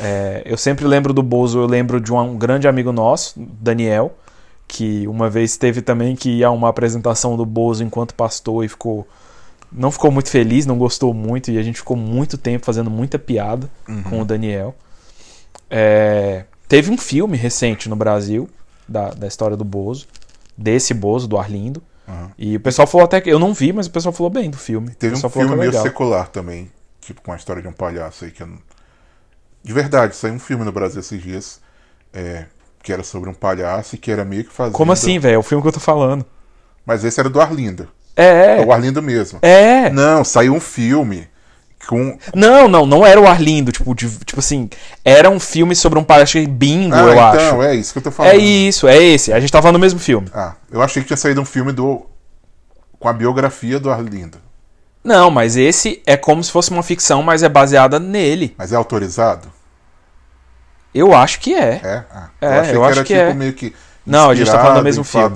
[0.00, 4.16] É, eu sempre lembro do Bozo, eu lembro de um, um grande amigo nosso, Daniel,
[4.72, 8.68] que uma vez teve também que ir a uma apresentação do Bozo enquanto pastor e
[8.68, 9.06] ficou.
[9.70, 13.18] Não ficou muito feliz, não gostou muito, e a gente ficou muito tempo fazendo muita
[13.18, 13.70] piada
[14.08, 14.74] com o Daniel.
[15.68, 18.48] É, teve um filme recente no Brasil
[18.88, 20.06] da, da história do Bozo,
[20.56, 21.82] desse Bozo, do Arlindo.
[22.08, 22.30] Uhum.
[22.38, 23.30] E o pessoal falou até que.
[23.30, 24.90] Eu não vi, mas o pessoal falou bem do filme.
[24.94, 26.70] Teve um falou filme é meio secular também.
[27.02, 28.58] Tipo, com a história de um palhaço aí que eu não...
[29.62, 31.60] De verdade, saiu um filme no Brasil esses dias.
[32.12, 32.46] é,
[32.82, 34.74] que era sobre um palhaço e que era meio que fazendo...
[34.74, 35.34] Como assim, velho?
[35.36, 36.24] É o filme que eu tô falando.
[36.84, 37.88] Mas esse era do Arlindo.
[38.16, 39.38] É, É o Arlindo mesmo.
[39.42, 39.88] é.
[39.90, 41.28] Não, saiu um filme
[41.88, 42.16] com.
[42.34, 43.72] Não, não, não era o Arlindo.
[43.72, 44.68] Tipo, de- tipo assim,
[45.04, 47.62] era um filme sobre um palhaço bingo, Ah, eu então, acho.
[47.62, 48.32] é isso que eu tô falando.
[48.32, 49.32] É isso, é esse.
[49.32, 50.28] A gente tava no mesmo filme.
[50.34, 52.04] Ah, eu achei que tinha saído um filme do.
[52.98, 54.38] com a biografia do Arlindo.
[55.02, 58.54] Não, mas esse é como se fosse uma ficção, mas é baseada nele.
[58.56, 59.48] Mas é autorizado?
[60.94, 61.80] Eu acho que é.
[61.82, 62.02] É?
[62.12, 63.34] Ah, É, achei eu que acho era que tipo é.
[63.34, 63.74] meio que.
[64.04, 65.34] Não, a gente tá falando do mesmo filme.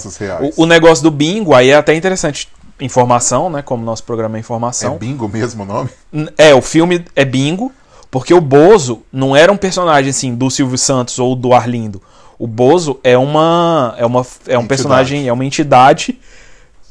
[0.57, 2.49] O, o negócio do bingo aí é até interessante.
[2.81, 3.63] Informação, né?
[3.63, 4.97] Como nosso programa é informação.
[4.97, 5.89] É bingo mesmo o nome?
[6.37, 7.73] É, o filme é bingo,
[8.11, 12.03] porque o Bozo não era um personagem assim do Silvio Santos ou do Arlindo.
[12.39, 14.67] O Bozo é uma é uma é um Entidade.
[14.69, 16.19] personagem, é uma entidade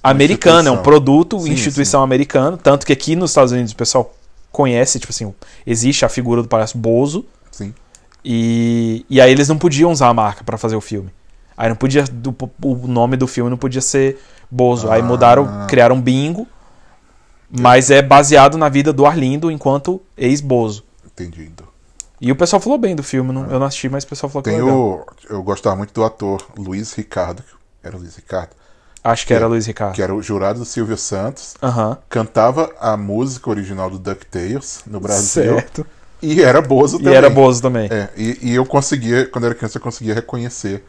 [0.01, 4.13] americana, é um produto, Sim, instituição americana, tanto que aqui nos Estados Unidos o pessoal
[4.51, 5.33] conhece, tipo assim,
[5.67, 7.73] existe a figura do palhaço Bozo Sim.
[8.25, 11.11] E, e aí eles não podiam usar a marca pra fazer o filme.
[11.55, 14.19] Aí não podia do- o nome do filme não podia ser
[14.51, 14.89] Bozo.
[14.91, 15.03] Aí Ah.
[15.03, 16.47] mudaram, criaram bingo,
[17.49, 20.83] mas é baseado na vida do Arlindo enquanto ex-Bozo.
[21.05, 21.63] Entendido.
[22.19, 24.43] E o pessoal falou bem do filme, não- eu não assisti, mas o pessoal falou
[24.43, 24.77] que Tem é legal.
[24.77, 25.05] o.
[25.29, 27.43] Eu gostava muito do ator Luiz Ricardo.
[27.83, 28.49] Era o Luiz Ricardo.
[29.03, 29.93] Acho que era que- Luiz Ricardo.
[29.93, 31.53] Que era o jurado do Silvio Santos.
[32.09, 35.43] Cantava a música original do DuckTales no Brasil.
[35.55, 35.85] Certo.
[36.33, 37.15] E era Bozo E também.
[37.15, 37.87] era Bozo também.
[37.91, 40.83] É, e, e eu conseguia, quando eu era criança, eu conseguia reconhecer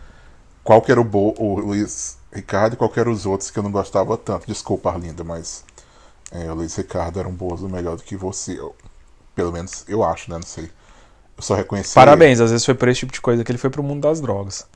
[0.65, 3.59] qual que era o, Bo, o Luiz Ricardo e qual que eram os outros que
[3.59, 4.47] eu não gostava tanto.
[4.47, 5.65] Desculpa, Arlinda, mas
[6.33, 8.59] é, o Luiz Ricardo era um Bozo melhor do que você.
[8.59, 8.75] Eu-
[9.35, 10.37] pelo menos eu acho, né?
[10.37, 10.65] Não sei.
[11.37, 11.95] Eu só reconheci.
[11.95, 14.21] Parabéns, às vezes foi por esse tipo de coisa que ele foi pro mundo das
[14.21, 14.67] drogas.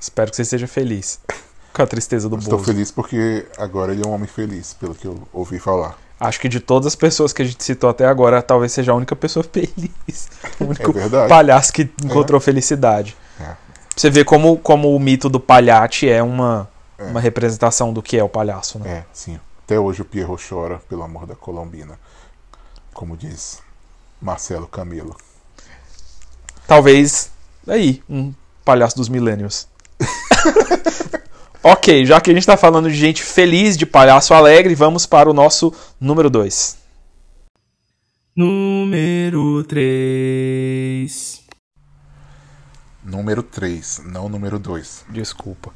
[0.00, 1.20] Espero que você esteja feliz
[1.72, 2.70] com a tristeza do Estou Bozo.
[2.70, 5.98] feliz porque agora ele é um homem feliz, pelo que eu ouvi falar.
[6.22, 8.94] Acho que de todas as pessoas que a gente citou até agora, talvez seja a
[8.94, 10.30] única pessoa feliz.
[10.60, 13.16] O único É palhaço que encontrou felicidade.
[13.40, 13.56] É.
[13.96, 18.22] Você vê como, como o mito do palhate é uma, uma representação do que é
[18.22, 18.88] o palhaço, né?
[18.88, 19.40] É, sim.
[19.64, 21.98] Até hoje o Pierrot chora pelo amor da Colombina.
[22.94, 23.60] Como diz
[24.20, 25.16] Marcelo Camelo.
[26.68, 27.32] Talvez,
[27.66, 28.32] aí, um
[28.64, 29.66] palhaço dos millennials.
[31.62, 35.30] ok, já que a gente tá falando de gente feliz, de palhaço alegre, vamos para
[35.30, 36.76] o nosso número 2.
[38.34, 41.42] Número 3.
[43.04, 45.04] Número 3, não número 2.
[45.10, 45.70] Desculpa.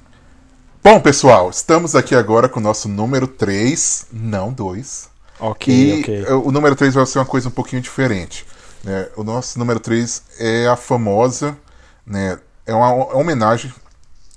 [0.82, 5.08] Bom, pessoal, estamos aqui agora com o nosso número 3, não 2.
[5.38, 6.24] Ok, E ok.
[6.28, 8.46] eh, o número 3 vai ser uma coisa um pouquinho diferente.
[8.84, 9.08] né?
[9.16, 11.58] O nosso número 3 é a famosa,
[12.06, 12.38] né?
[12.64, 13.72] É uma homenagem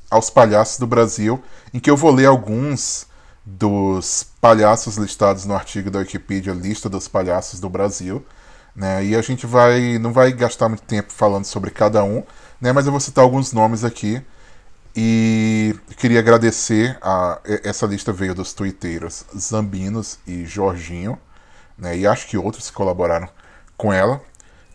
[0.09, 1.41] aos palhaços do Brasil,
[1.73, 3.07] em que eu vou ler alguns
[3.45, 8.25] dos palhaços listados no artigo da Wikipedia, lista dos palhaços do Brasil,
[8.75, 9.03] né?
[9.03, 12.23] E a gente vai não vai gastar muito tempo falando sobre cada um,
[12.61, 12.71] né?
[12.71, 14.21] Mas eu vou citar alguns nomes aqui
[14.95, 21.17] e queria agradecer a essa lista veio dos twitteiros Zambinos e Jorginho,
[21.77, 21.97] né?
[21.97, 23.29] E acho que outros colaboraram
[23.77, 24.21] com ela,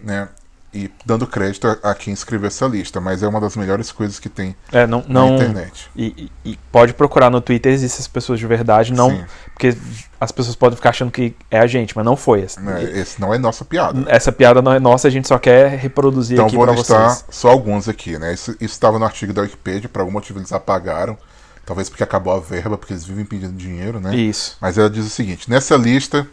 [0.01, 0.29] né?
[0.75, 4.19] E dando crédito a, a quem escreveu essa lista, mas é uma das melhores coisas
[4.19, 5.89] que tem É, não, na não internet.
[5.95, 9.11] E, e- pode procurar no Twitter, existem essas pessoas de verdade, não.
[9.11, 9.25] Sim.
[9.53, 9.77] Porque
[10.21, 12.43] as pessoas podem ficar achando que é a gente, mas não foi.
[12.43, 12.83] Essa, Né?
[12.93, 14.05] Esse não é nossa piada.
[14.09, 17.09] essa piada não é nossa, a gente só quer reproduzir Então aqui vou pra listar
[17.11, 17.25] vocês.
[17.31, 18.35] só alguns aqui, né?
[18.35, 21.17] Isso estava no artigo da Wikipedia, por algum motivo eles apagaram.
[21.65, 24.15] Talvez porque acabou a verba, porque eles vivem pedindo dinheiro, né?
[24.15, 24.57] Isso.
[24.61, 26.27] Mas ela diz o seguinte: nessa lista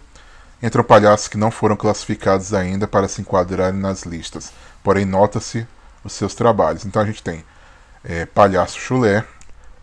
[0.62, 4.52] entram palhaços que não foram classificados ainda para se enquadrarem nas listas,
[4.84, 5.68] porém nota-se
[6.04, 6.86] os seus trabalhos.
[6.86, 7.44] Então a gente tem
[8.04, 9.24] é, palhaço chulé,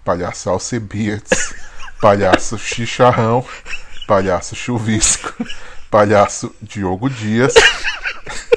[0.05, 1.55] palhaço Alcebiades,
[2.01, 3.45] palhaço chicharrão,
[4.07, 5.35] palhaço chuvisco,
[5.91, 7.55] palhaço Diogo Dias,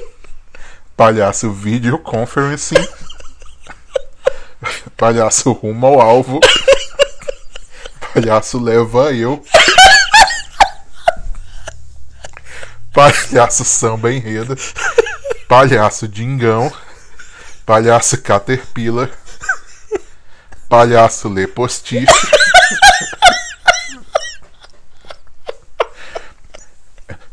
[0.95, 2.87] palhaço videoconferencing,
[4.95, 6.39] palhaço rumo ao alvo,
[8.13, 9.43] palhaço leva eu.
[12.93, 14.55] Palhaço samba enredo.
[15.47, 16.71] Palhaço dingão.
[17.65, 19.09] Palhaço caterpillar.
[20.67, 22.05] Palhaço lê postiche.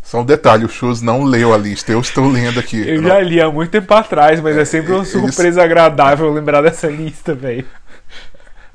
[0.02, 2.88] Só um detalhe, o Chus não leu a lista, eu estou lendo aqui.
[2.88, 6.62] Eu já li há muito tempo atrás, mas é sempre uma eles- surpresa agradável lembrar
[6.62, 7.66] dessa lista, velho.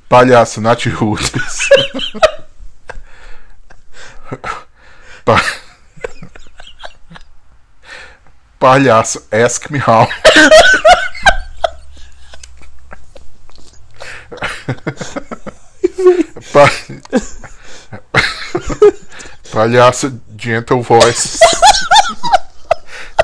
[0.07, 1.33] Palhaço Nath Roots.
[5.25, 5.41] Pa-
[8.63, 10.07] Palhaço Ask Me How.
[16.51, 16.71] Pa-
[19.51, 21.39] Palhaço Gentle Voices.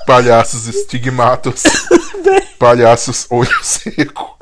[0.06, 1.64] Palhaços Estigmatos.
[2.58, 4.38] Palhaços Olho Seco.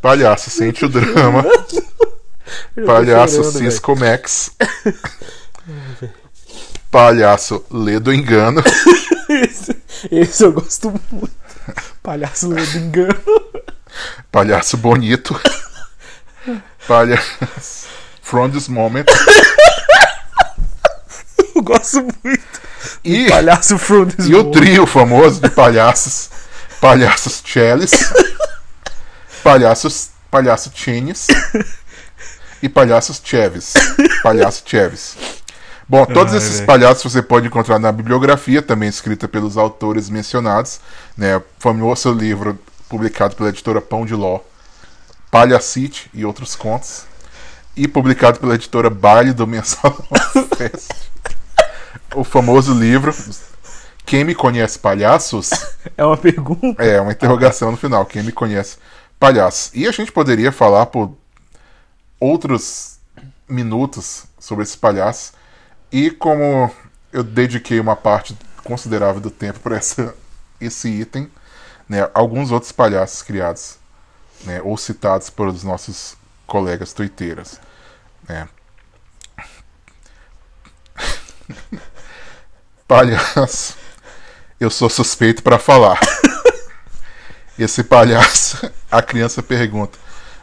[0.00, 1.44] Palhaço Sente o Drama.
[2.86, 3.58] Palhaço chorando.
[3.58, 4.50] Cisco Max.
[6.90, 8.62] Palhaço Lê do Engano.
[9.28, 9.76] Esse,
[10.10, 11.30] esse eu gosto muito.
[12.02, 13.22] Palhaço do engano.
[14.30, 15.40] Palhaço Bonito.
[16.86, 17.88] Palhaço
[18.22, 19.06] From This Moment.
[21.54, 22.60] Eu gosto muito.
[23.04, 24.58] E, Palhaço from this e o world.
[24.58, 26.30] trio famoso de palhaços.
[26.80, 27.96] Palhaços Chalice.
[29.42, 30.10] Palhaços.
[30.30, 31.28] Palhaço Chenes.
[32.62, 33.74] E palhaços Cheves.
[34.22, 35.16] Palhaço Cheves.
[35.88, 36.66] Bom, todos Ai, esses velho.
[36.66, 40.80] palhaços você pode encontrar na bibliografia, também escrita pelos autores mencionados,
[41.16, 41.42] né?
[41.58, 44.40] Famoso livro publicado pela editora Pão de Ló,
[45.30, 47.04] Palhacite e outros contos,
[47.76, 49.96] e publicado pela editora Baile do Mensalão.
[52.14, 53.12] O famoso livro
[54.06, 55.50] Quem me conhece palhaços?
[55.96, 56.82] É uma pergunta.
[56.82, 58.06] É, uma interrogação no final.
[58.06, 58.78] Quem me conhece
[59.18, 59.70] palhaços?
[59.74, 61.14] E a gente poderia falar por
[62.18, 62.98] outros
[63.48, 65.32] minutos sobre esses palhaços.
[65.94, 66.74] E como
[67.12, 69.78] eu dediquei uma parte considerável do tempo para
[70.60, 71.30] esse item,
[71.88, 73.78] né, alguns outros palhaços criados
[74.44, 76.16] né, ou citados pelos nossos
[76.48, 77.60] colegas tuiteiras.
[78.28, 78.48] Né.
[82.88, 83.76] Palhaço,
[84.58, 86.00] eu sou suspeito para falar.
[87.56, 89.96] Esse palhaço, a criança pergunta: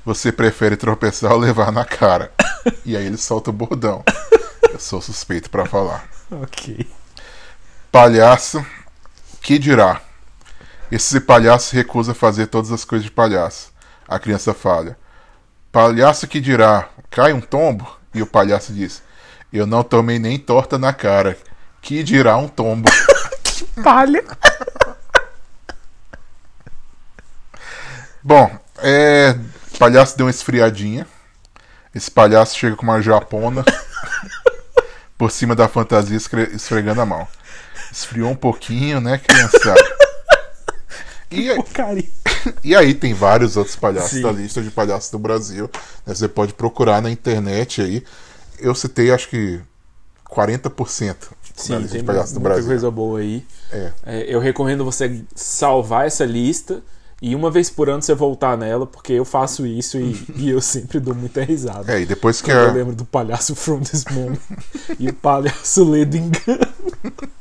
[0.06, 2.32] Você prefere tropeçar ou levar na cara?
[2.86, 4.02] E aí ele solta o bordão.
[4.70, 6.08] Eu sou suspeito para falar.
[6.30, 6.88] Ok.
[7.92, 8.66] Palhaço,
[9.42, 10.02] que dirá?
[10.92, 13.72] Esse palhaço recusa fazer todas as coisas de palhaço.
[14.08, 14.98] A criança fala:
[15.72, 16.90] Palhaço que dirá?
[17.10, 17.98] Cai um tombo?
[18.14, 19.02] E o palhaço diz:
[19.52, 21.38] Eu não tomei nem torta na cara.
[21.82, 22.90] Que dirá um tombo?
[23.84, 24.24] Palha.
[28.22, 29.36] Bom, é.
[29.80, 31.08] Palhaço deu uma esfriadinha.
[31.94, 33.66] Esse palhaço chega com uma japona
[35.22, 37.28] por cima da fantasia esfregando a mão.
[37.92, 39.80] Esfriou um pouquinho, né, criançada?
[41.34, 41.48] E,
[42.62, 44.22] e aí tem vários outros palhaços Sim.
[44.22, 45.70] da lista de palhaços do Brasil.
[46.06, 48.04] né, Você pode procurar na internet aí.
[48.60, 49.62] Eu citei acho que
[50.30, 51.16] 40% da
[51.56, 52.68] Sim, lista tem de palhaços do muita Brasil.
[52.70, 53.46] coisa boa aí.
[53.72, 53.92] É.
[54.06, 56.84] É, eu recomendo você salvar essa lista
[57.22, 60.60] e uma vez por ano você voltar nela, porque eu faço isso e, e eu
[60.62, 61.94] sempre dou muita risada.
[61.94, 64.40] É, e depois que a- Eu lembro do palhaço From This Moment
[65.00, 66.68] e o palhaço Ledo Engano.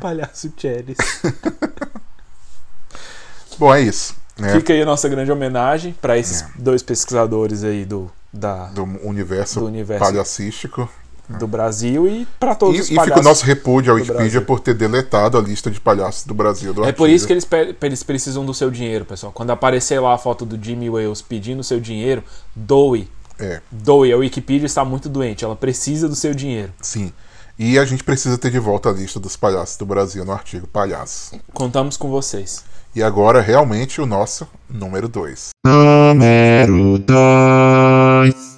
[0.00, 0.96] palhaço Cheris.
[3.58, 4.14] Bom, é isso.
[4.40, 4.52] É.
[4.52, 9.58] Fica aí a nossa grande homenagem para esses dois pesquisadores aí do, da, Do universo,
[9.60, 10.04] Do universo.
[10.04, 10.88] palhacístico.
[11.28, 13.24] Do Brasil e para todos E, os e fica o palhaços.
[13.24, 16.72] nosso repúdio à Wikipedia por ter deletado a lista de palhaços do Brasil.
[16.72, 17.16] Do É por artigo.
[17.16, 17.46] isso que eles,
[17.82, 19.30] eles precisam do seu dinheiro, pessoal.
[19.32, 22.22] Quando aparecer lá a foto do Jimmy Wales pedindo seu dinheiro,
[22.56, 23.08] doe.
[23.38, 24.12] É, Doe.
[24.12, 25.44] A Wikipedia está muito doente.
[25.44, 26.72] Ela precisa do seu dinheiro.
[26.80, 27.12] sim.
[27.60, 30.64] E a gente precisa ter de volta a lista dos palhaços do Brasil no artigo
[30.68, 31.32] Palhaços.
[31.52, 32.64] Contamos com vocês.
[32.94, 35.48] E agora, realmente, o nosso número 2.
[35.66, 38.57] Número 2.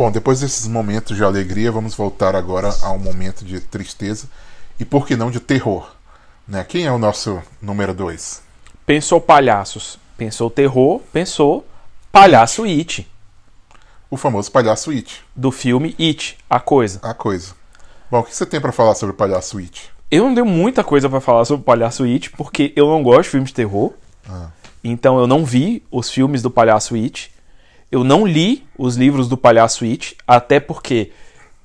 [0.00, 4.30] Bom, depois desses momentos de alegria, vamos voltar agora a um momento de tristeza
[4.78, 5.90] e, por que não, de terror.
[6.48, 6.64] Né?
[6.64, 8.40] Quem é o nosso número 2?
[8.86, 9.98] Pensou palhaços.
[10.16, 11.02] Pensou terror.
[11.12, 11.66] Pensou
[12.10, 13.06] palhaço It.
[14.10, 15.22] O famoso palhaço It.
[15.36, 16.98] Do filme It, a coisa.
[17.02, 17.52] A coisa.
[18.10, 19.92] Bom, o que você tem pra falar sobre o palhaço It?
[20.10, 23.24] Eu não tenho muita coisa pra falar sobre o Palhaço It, porque eu não gosto
[23.24, 23.92] de filmes de terror.
[24.82, 27.30] Então eu não vi os filmes do Palhaço It.
[27.90, 31.10] Eu não li os livros do Palhaço It, até porque,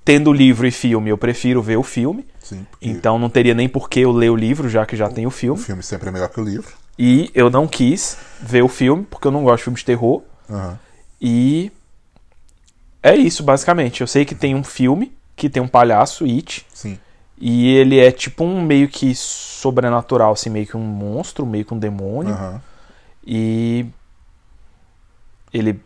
[0.03, 2.25] tendo livro e filme, eu prefiro ver o filme.
[2.39, 5.25] Sim, Então não teria nem por que eu ler o livro, já que já tem
[5.25, 5.59] o o filme.
[5.61, 6.73] filme sempre é melhor que o livro.
[6.97, 10.21] E eu não quis ver o filme, porque eu não gosto de filme de terror.
[10.49, 10.79] Aham.
[11.19, 11.71] E
[13.01, 14.01] é isso, basicamente.
[14.01, 16.97] Eu sei que tem um filme que tem um palhaço, It, Sim.
[17.37, 21.73] e ele é tipo um meio que sobrenatural, assim, meio que um monstro, meio que
[21.73, 22.33] um demônio.
[22.33, 22.61] Aham.
[23.25, 23.85] E
[25.53, 25.79] ele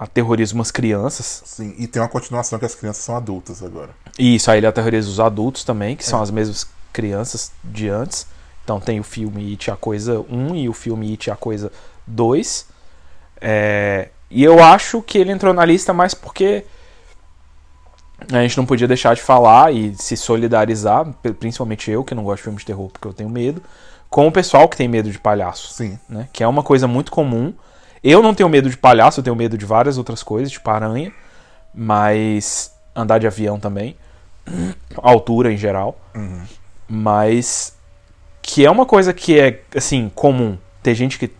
[0.00, 1.42] aterroriza umas crianças.
[1.44, 1.74] Sim.
[1.76, 3.90] E tem uma continuação que as crianças são adultas agora.
[4.18, 8.26] E isso aí ele aterroriza os adultos também, que são as mesmas crianças de antes.
[8.64, 11.70] Então tem o filme It a Coisa 1 e o filme It a Coisa
[12.06, 12.66] 2.
[13.42, 16.64] É, E eu acho que ele entrou na lista mais porque
[18.32, 21.06] a gente não podia deixar de falar e se solidarizar,
[21.38, 23.62] principalmente eu, que não gosto de filmes de terror porque eu tenho medo,
[24.08, 25.74] com o pessoal que tem medo de palhaços.
[25.74, 25.98] Sim.
[26.08, 26.26] né?
[26.32, 27.52] Que é uma coisa muito comum.
[28.02, 31.12] Eu não tenho medo de palhaço, eu tenho medo de várias outras coisas, tipo aranha,
[31.74, 33.96] mas andar de avião também,
[34.96, 35.98] altura em geral,
[36.88, 37.74] mas
[38.42, 40.58] que é uma coisa que é assim comum.
[40.82, 41.30] Ter gente que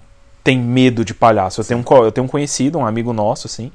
[0.45, 1.61] tem medo de palhaço.
[1.61, 3.73] Eu tenho um, eu tenho um conhecido, um amigo nosso assim,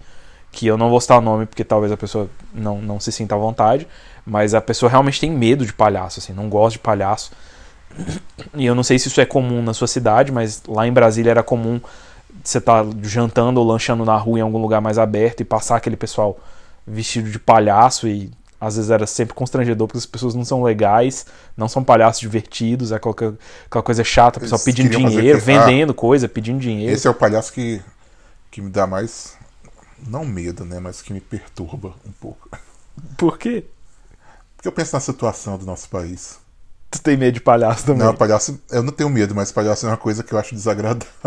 [0.51, 3.35] que eu não vou citar o nome porque talvez a pessoa não, não se sinta
[3.35, 3.87] à vontade,
[4.25, 7.31] mas a pessoa realmente tem medo de palhaço, assim, não gosta de palhaço.
[8.53, 11.31] E eu não sei se isso é comum na sua cidade, mas lá em Brasília
[11.31, 11.79] era comum
[12.43, 15.95] você estar jantando ou lanchando na rua em algum lugar mais aberto e passar aquele
[15.95, 16.37] pessoal
[16.85, 21.25] vestido de palhaço e às vezes era sempre constrangedor porque as pessoas não são legais,
[21.55, 25.41] não são palhaços divertidos, é aquela, aquela coisa chata, o pessoal Eles pedindo dinheiro, ah,
[25.41, 26.93] vendendo coisa, pedindo dinheiro.
[26.93, 27.81] Esse é o palhaço que,
[28.49, 29.35] que me dá mais.
[30.07, 30.79] Não medo, né?
[30.79, 32.49] Mas que me perturba um pouco.
[33.17, 33.65] Por quê?
[34.55, 36.39] Porque eu penso na situação do nosso país.
[36.95, 38.05] Tu tem medo de palhaço também?
[38.05, 38.57] Não, palhaço.
[38.71, 41.07] Eu não tenho medo, mas palhaço é uma coisa que eu acho desagradável.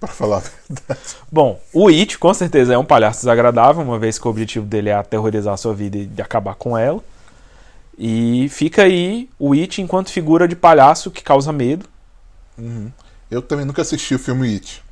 [0.00, 1.00] pra falar a verdade.
[1.30, 4.90] Bom, o It com certeza é um palhaço desagradável, uma vez que o objetivo dele
[4.90, 7.00] é aterrorizar a sua vida e acabar com ela.
[7.96, 11.86] E fica aí o It enquanto figura de palhaço que causa medo.
[13.30, 14.82] Eu também nunca assisti o filme It.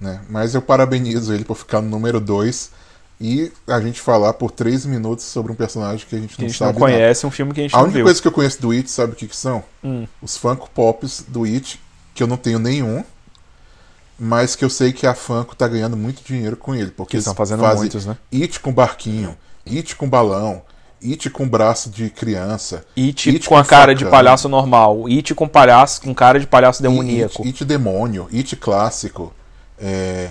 [0.00, 0.20] Né?
[0.28, 2.70] Mas eu parabenizo ele por ficar no número 2
[3.20, 6.48] e a gente falar por 3 minutos sobre um personagem que a gente não a
[6.48, 6.78] gente não sabe.
[6.80, 6.92] nada.
[6.92, 8.04] conhece, um filme que a gente A não única viu.
[8.04, 9.62] coisa que eu conheço do It, sabe o que, que são?
[9.82, 10.06] Hum.
[10.20, 11.80] Os Funko Pops do It,
[12.14, 13.04] que eu não tenho nenhum,
[14.18, 16.90] mas que eu sei que a Funko tá ganhando muito dinheiro com ele.
[16.90, 18.16] Porque Que eles estão fazendo fazem muitos, né?
[18.32, 20.62] It com barquinho, It com balão,
[21.02, 22.84] It com braço de criança.
[22.96, 25.06] It, It com a com cara de palhaço normal.
[25.06, 27.42] It com palhaço com cara de palhaço demoníaco.
[27.42, 29.32] It, It demônio, It clássico,
[29.78, 30.30] é,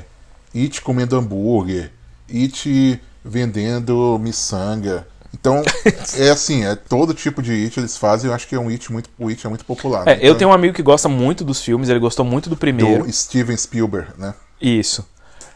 [0.55, 1.91] It comendo hambúrguer,
[2.31, 5.07] It vendendo miçanga.
[5.33, 5.61] Então,
[6.17, 8.91] é assim, é todo tipo de It eles fazem, eu acho que é um It
[8.91, 10.03] muito, o It é muito popular.
[10.03, 10.13] É, né?
[10.21, 13.03] eu Então, tenho um amigo que gosta muito dos filmes, ele gostou muito do primeiro.
[13.05, 14.33] do Steven Spielberg, né?
[14.61, 15.05] Isso.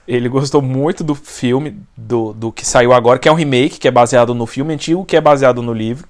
[0.07, 3.87] Ele gostou muito do filme, do, do que saiu agora, que é um remake, que
[3.87, 6.07] é baseado no filme antigo, que é baseado no livro,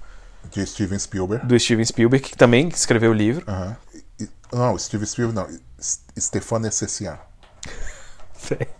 [0.52, 1.44] De Steven Spielberg.
[1.46, 3.44] do Steven Spielberg, que também escreveu o livro.
[4.20, 5.58] E- Não, Steven Spielberg não.
[5.78, 7.18] S- Stefano Essessian.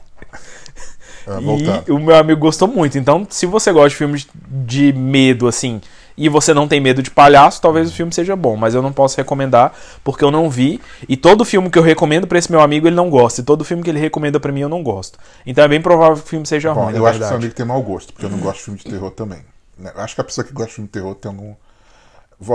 [1.26, 1.38] Ah.
[1.86, 2.96] E o meu amigo gostou muito.
[2.98, 5.80] Então, se você gosta de filmes de medo, assim,
[6.16, 8.56] e você não tem medo de palhaço, talvez o filme seja bom.
[8.56, 10.80] Mas eu não posso recomendar, porque eu não vi.
[11.08, 13.40] E todo filme que eu recomendo pra esse meu amigo, ele não gosta.
[13.40, 15.18] E todo filme que ele recomenda pra mim, eu não gosto.
[15.46, 17.54] Então é bem provável que o filme seja Bom, ruim, eu acho que seu amigo
[17.54, 19.40] tem mau gosto, porque eu não gosto de filme de terror também.
[19.78, 19.92] né?
[19.94, 21.54] Eu acho que a pessoa que gosta de filme de terror tem algum.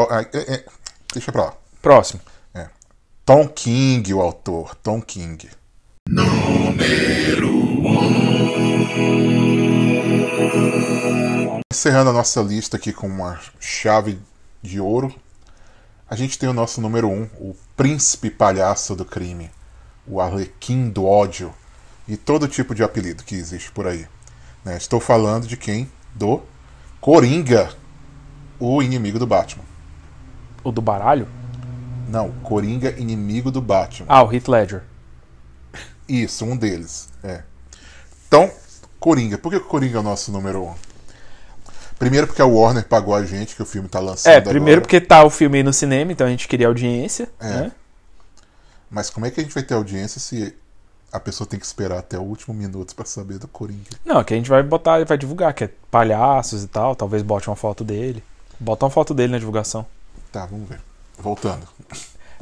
[0.09, 0.64] Ah, é- é-
[1.14, 1.53] Deixa pra lá.
[1.82, 2.20] Próximo.
[2.53, 2.68] É.
[3.26, 4.76] Tom King, o autor.
[4.84, 5.47] Tom King.
[11.72, 14.20] Encerrando a nossa lista aqui com uma chave
[14.62, 15.14] de ouro,
[16.10, 19.50] a gente tem o nosso número um, o príncipe palhaço do crime,
[20.06, 21.54] o arlequim do ódio
[22.08, 24.08] e todo tipo de apelido que existe por aí.
[24.64, 24.78] né?
[24.78, 25.91] Estou falando de quem?
[26.14, 26.41] Do
[27.02, 27.74] Coringa,
[28.60, 29.64] o inimigo do Batman.
[30.64, 31.28] O do baralho?
[32.08, 34.06] Não, Coringa, inimigo do Batman.
[34.08, 34.84] Ah, o Heath Ledger.
[36.08, 37.10] Isso, um deles.
[37.24, 37.44] É.
[38.28, 38.52] Então,
[39.04, 39.38] Coringa.
[39.38, 40.74] Por que o Coringa é o nosso número um?
[41.99, 44.82] Primeiro porque a Warner pagou a gente, que o filme tá lançando É, primeiro agora.
[44.82, 47.30] porque tá o filme aí no cinema, então a gente queria audiência.
[47.39, 47.47] É.
[47.49, 47.72] Né?
[48.89, 50.56] Mas como é que a gente vai ter audiência se
[51.12, 53.89] a pessoa tem que esperar até o último minuto pra saber do Coringa?
[54.06, 56.95] Não, que a gente vai botar, vai divulgar, que é palhaços e tal.
[56.95, 58.24] Talvez bote uma foto dele.
[58.58, 59.86] Bota uma foto dele na divulgação.
[60.32, 60.80] Tá, vamos ver.
[61.20, 61.68] Voltando.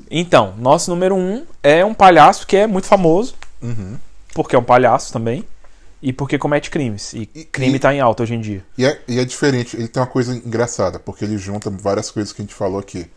[0.09, 3.97] Então, nosso número um é um palhaço que é muito famoso, Uhum.
[4.34, 5.45] porque é um palhaço também,
[6.02, 7.14] e porque comete crimes.
[7.14, 8.64] E, E- crime e- tá em alta hoje em dia.
[8.78, 12.34] E é, e é diferente, ele tem uma coisa engraçada, porque ele junta várias coisas
[12.34, 13.08] que a gente falou aqui.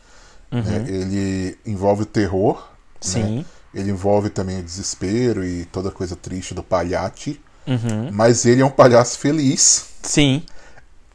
[0.53, 0.85] né?
[0.87, 2.68] Ele envolve o terror,
[3.01, 3.39] Sim.
[3.39, 3.45] né?
[3.74, 8.11] ele envolve também o desespero e toda coisa triste do palhate, Uhum.
[8.12, 9.87] mas ele é um palhaço feliz.
[10.03, 10.45] Sim.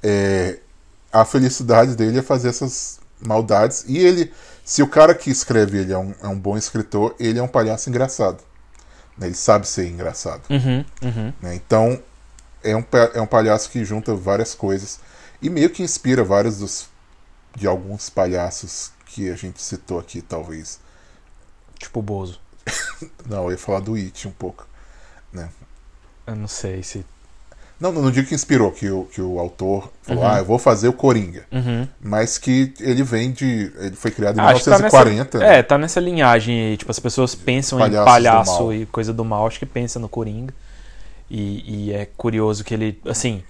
[0.04, 0.60] É,
[1.12, 3.86] a felicidade dele é fazer essas maldades.
[3.88, 4.32] E ele,
[4.66, 7.48] se o cara que escreve ele é um, é um bom escritor, ele é um
[7.48, 8.40] palhaço engraçado.
[9.20, 9.28] Né?
[9.28, 10.42] Ele sabe ser engraçado.
[10.50, 10.86] Uhum.
[11.02, 11.34] Uhum.
[11.42, 11.54] né?
[11.56, 12.02] Então,
[12.64, 15.00] é um, é um palhaço que junta várias coisas
[15.42, 16.90] e meio que inspira vários dos
[17.56, 20.80] de alguns palhaços que a gente citou aqui, talvez.
[21.78, 22.40] Tipo o Bozo.
[23.26, 24.68] Não, eu ia falar do It um pouco.
[25.32, 25.50] Né?
[26.26, 27.06] Eu não sei se.
[27.80, 30.90] Não, não digo que inspirou, que o, que o autor falou, ah, eu vou fazer
[30.90, 31.46] o Coringa.
[31.50, 31.88] Uhum.
[32.02, 33.72] Mas que ele vem de.
[33.78, 35.38] Ele foi criado em Acho que tá 1940.
[35.38, 35.60] nessa, né?
[35.60, 36.78] é, tá nessa linhagem aí.
[36.78, 40.10] Tipo, as pessoas pensam Palhaços em palhaço e coisa do mal, acho que pensa no
[40.10, 40.54] Coringa.
[41.30, 43.44] E, e é curioso que ele, assim,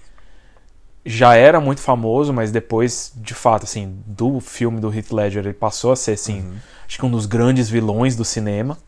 [1.04, 5.54] já era muito famoso, mas depois, de fato, assim, do filme do Heath Ledger, ele
[5.54, 6.44] passou a ser, assim,
[6.86, 8.78] acho que um dos grandes vilões do cinema,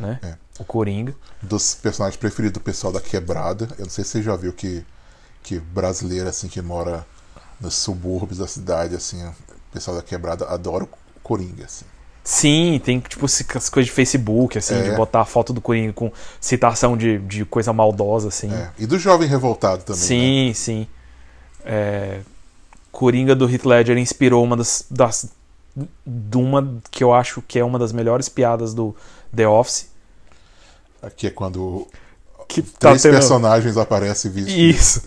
[0.00, 0.18] né?
[0.22, 0.34] É.
[0.58, 1.14] O Coringa.
[1.42, 3.68] Dos personagens preferidos do pessoal da Quebrada.
[3.78, 4.84] Eu não sei se você já viu que,
[5.42, 7.06] que brasileiro, assim, que mora
[7.60, 9.32] nos subúrbios da cidade, assim, o
[9.72, 10.88] pessoal da Quebrada adora o
[11.22, 11.84] Coringa, assim.
[12.22, 14.82] Sim, tem tipo as coisas de Facebook, assim, É.
[14.90, 18.52] de botar a foto do Coringa com citação de, de coisa maldosa, assim.
[18.52, 18.70] É.
[18.78, 20.00] E do Jovem Revoltado também.
[20.00, 20.06] né?
[20.06, 20.86] Sim, sim.
[21.64, 22.20] É,
[22.92, 25.30] Coringa do Heath Ledger inspirou uma das, das
[26.06, 28.94] de uma que eu acho que é uma das melhores piadas do
[29.34, 29.90] The Office.
[31.02, 31.86] Aqui é quando
[32.48, 34.76] Que tá três tendo- personagens aparecem vestidos.
[34.76, 35.02] Isso.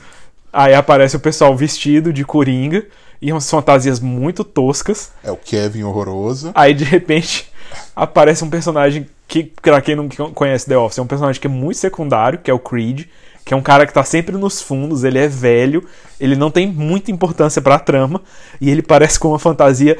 [0.51, 2.85] Aí aparece o pessoal vestido de Coringa
[3.21, 5.11] e umas fantasias muito toscas.
[5.23, 6.51] É o Kevin horroroso.
[6.53, 7.51] Aí de repente
[7.95, 11.49] aparece um personagem que, pra quem não conhece The Office, é um personagem que é
[11.49, 13.05] muito secundário, que é o Creed,
[13.43, 15.83] que é um cara que tá sempre nos fundos, ele é velho,
[16.19, 18.21] ele não tem muita importância pra trama,
[18.61, 19.97] e ele parece com uma fantasia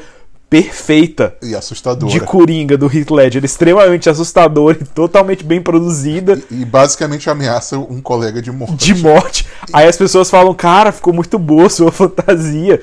[0.62, 2.12] perfeita E assustadora.
[2.12, 6.40] de Coringa do Heath Ledger, extremamente assustadora e totalmente bem produzida.
[6.50, 8.94] E basicamente ameaça um colega de morte.
[8.94, 9.46] de morte.
[9.72, 12.80] Aí as pessoas falam, cara, ficou muito boa a sua fantasia.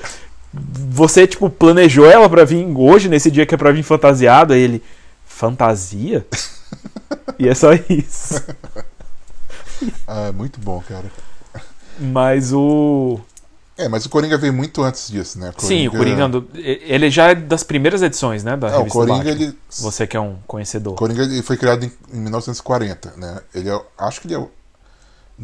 [0.54, 4.54] Você, tipo, planejou ela pra vir hoje, nesse dia que é pra vir fantasiado?
[4.54, 4.84] Aí ele,
[5.26, 6.26] fantasia?
[7.40, 8.42] e é só isso.
[10.08, 11.06] Ah, muito bom, cara.
[12.00, 13.20] Mas o.
[13.82, 15.52] É, mas o Coringa veio muito antes disso, né?
[15.58, 16.28] Sim, o Coringa.
[16.30, 18.56] do- Ele já é das primeiras edições, né?
[18.56, 19.58] Da É, o Coringa, ele.
[19.70, 20.96] Você que é um conhecedor.
[20.96, 23.42] Coringa ele foi criado em, em 1940, né?
[23.56, 24.52] Ele é, acho que ele é, o-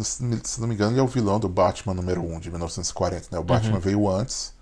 [0.04, 0.22] se
[0.62, 3.40] não me engano, ele é o vilão do Batman número 1 de 1940, né?
[3.40, 3.80] O Batman Uhum.
[3.80, 4.54] veio antes,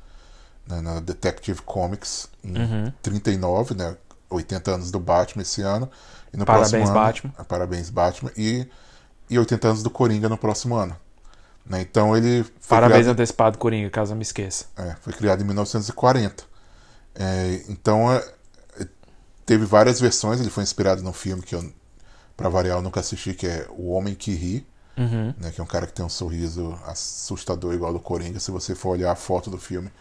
[0.68, 2.94] né, na Detective Comics em Uhum.
[3.02, 3.96] 39, né?
[4.30, 5.90] 80 anos do Batman esse ano.
[6.34, 7.32] E no Parabéns, próximo ano, Batman.
[7.48, 8.32] Parabéns, Batman.
[8.38, 8.66] E,
[9.30, 10.96] e 80 anos do Coringa no próximo ano.
[11.66, 11.82] Né?
[11.82, 14.66] Então ele foi Parabéns criado, antecipado, Coringa, caso eu me esqueça.
[14.78, 16.44] é, foi criado em 1940.
[17.16, 18.18] É, então é,
[18.80, 18.88] é,
[19.46, 20.40] teve várias versões.
[20.40, 21.74] Ele foi inspirado num filme que eu,
[22.38, 24.68] pra variar, eu nunca assisti, que é O Homem que Ri.
[24.98, 25.34] Uhum.
[25.38, 28.40] Né, que é um cara que tem um sorriso assustador igual ao do Coringa.
[28.40, 29.92] Se você for olhar a foto do filme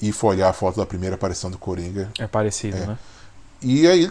[0.00, 2.10] e for olhar a foto da primeira aparição do Coringa.
[2.18, 2.86] É parecido, É.
[2.86, 2.98] né?
[3.62, 4.10] E aí,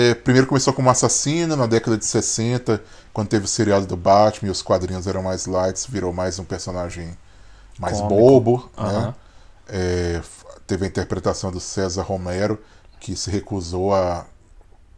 [0.00, 2.82] é, primeiro começou como assassino, na década de 60,
[3.12, 6.44] quando teve o seriado do Batman e os quadrinhos eram mais lights, virou mais um
[6.44, 7.16] personagem
[7.78, 8.16] mais Cômico.
[8.16, 8.70] bobo.
[8.76, 9.14] Né?
[9.68, 10.20] É,
[10.66, 12.58] teve a interpretação do César Romero,
[13.00, 14.26] que se recusou a,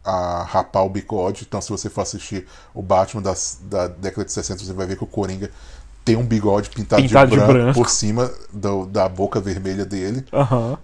[0.03, 1.45] a rapar o bigode.
[1.47, 4.97] Então, se você for assistir o Batman das, da década de 60, você vai ver
[4.97, 5.49] que o Coringa
[6.03, 7.73] tem um bigode pintado, Pintado de, de branco branco.
[7.79, 10.25] por cima do- da boca vermelha dele.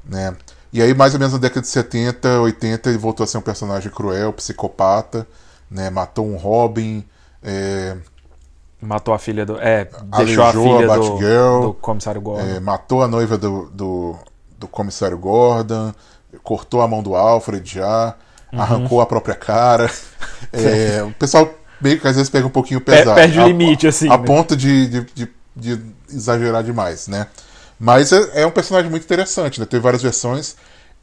[0.06, 0.36] Né?
[0.72, 3.42] E aí, mais ou menos na década de 70, 80, ele voltou a ser um
[3.42, 5.28] personagem cruel, psicopata,
[5.72, 5.90] né?
[5.90, 7.04] matou um Robin,
[7.44, 7.96] é,
[8.80, 9.60] Matou a filha do.
[9.60, 12.44] É, deixou a Aleijou a filha do, Batgirl, do comissário Gordon.
[12.44, 14.16] é, matou a noiva do, do,
[14.60, 15.92] do comissário Gordon,
[16.44, 18.14] cortou a mão do Alfred já,
[18.54, 18.62] Uhum.
[18.62, 19.90] arrancou a própria cara.
[20.54, 21.52] É, o pessoal
[21.82, 23.16] meio que às vezes pega um pouquinho Pe- pesado.
[23.16, 24.24] perde o a- limite, assim, A né?
[24.26, 27.28] ponto de, de, de- de exagerar demais, né?
[27.80, 29.66] Mas é, é um personagem muito interessante, né?
[29.66, 30.56] Teve várias versões.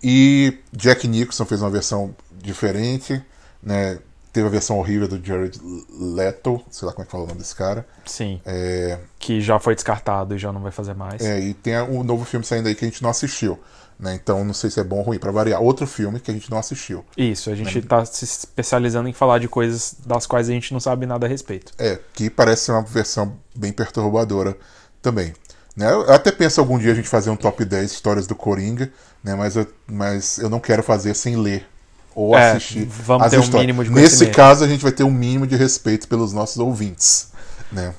[0.03, 3.23] E Jack Nicholson fez uma versão diferente,
[3.63, 3.99] né?
[4.33, 5.61] Teve a versão horrível do Jared
[5.97, 7.87] Leto, sei lá como é que fala o nome desse cara.
[8.05, 8.41] Sim.
[8.45, 11.23] É, Que já foi descartado e já não vai fazer mais.
[11.23, 13.59] é, e tem um novo filme saindo aí que a gente não assistiu.
[13.97, 14.13] Né?
[14.15, 15.63] Então não sei se é bom ou ruim, pra variar.
[15.63, 17.05] Outro filme que a gente não assistiu.
[17.17, 20.81] Isso, a gente tá se especializando em falar de coisas das quais a gente não
[20.81, 21.73] sabe nada a respeito.
[21.79, 24.57] É, que parece ser uma versão bem perturbadora
[25.01, 25.33] também.
[25.77, 25.91] Né?
[25.93, 29.35] Eu até penso algum dia a gente fazer um top 10 histórias do Coringa, né?
[29.35, 31.67] mas, eu, mas eu não quero fazer sem ler
[32.15, 32.85] ou É, assistir.
[32.85, 33.67] vamos as ter um histórias.
[33.67, 37.29] mínimo de Nesse caso, a gente vai ter um mínimo de respeito pelos nossos ouvintes.
[37.73, 37.93] Né?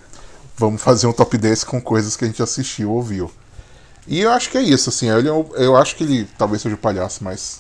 [0.58, 3.30] Vamos fazer um top 10 com coisas que a gente assistiu ou ouviu.
[4.08, 5.10] E eu acho que é isso, assim.
[5.10, 5.32] Ele é
[5.66, 7.60] eu acho que ele talvez seja o palhaço mais.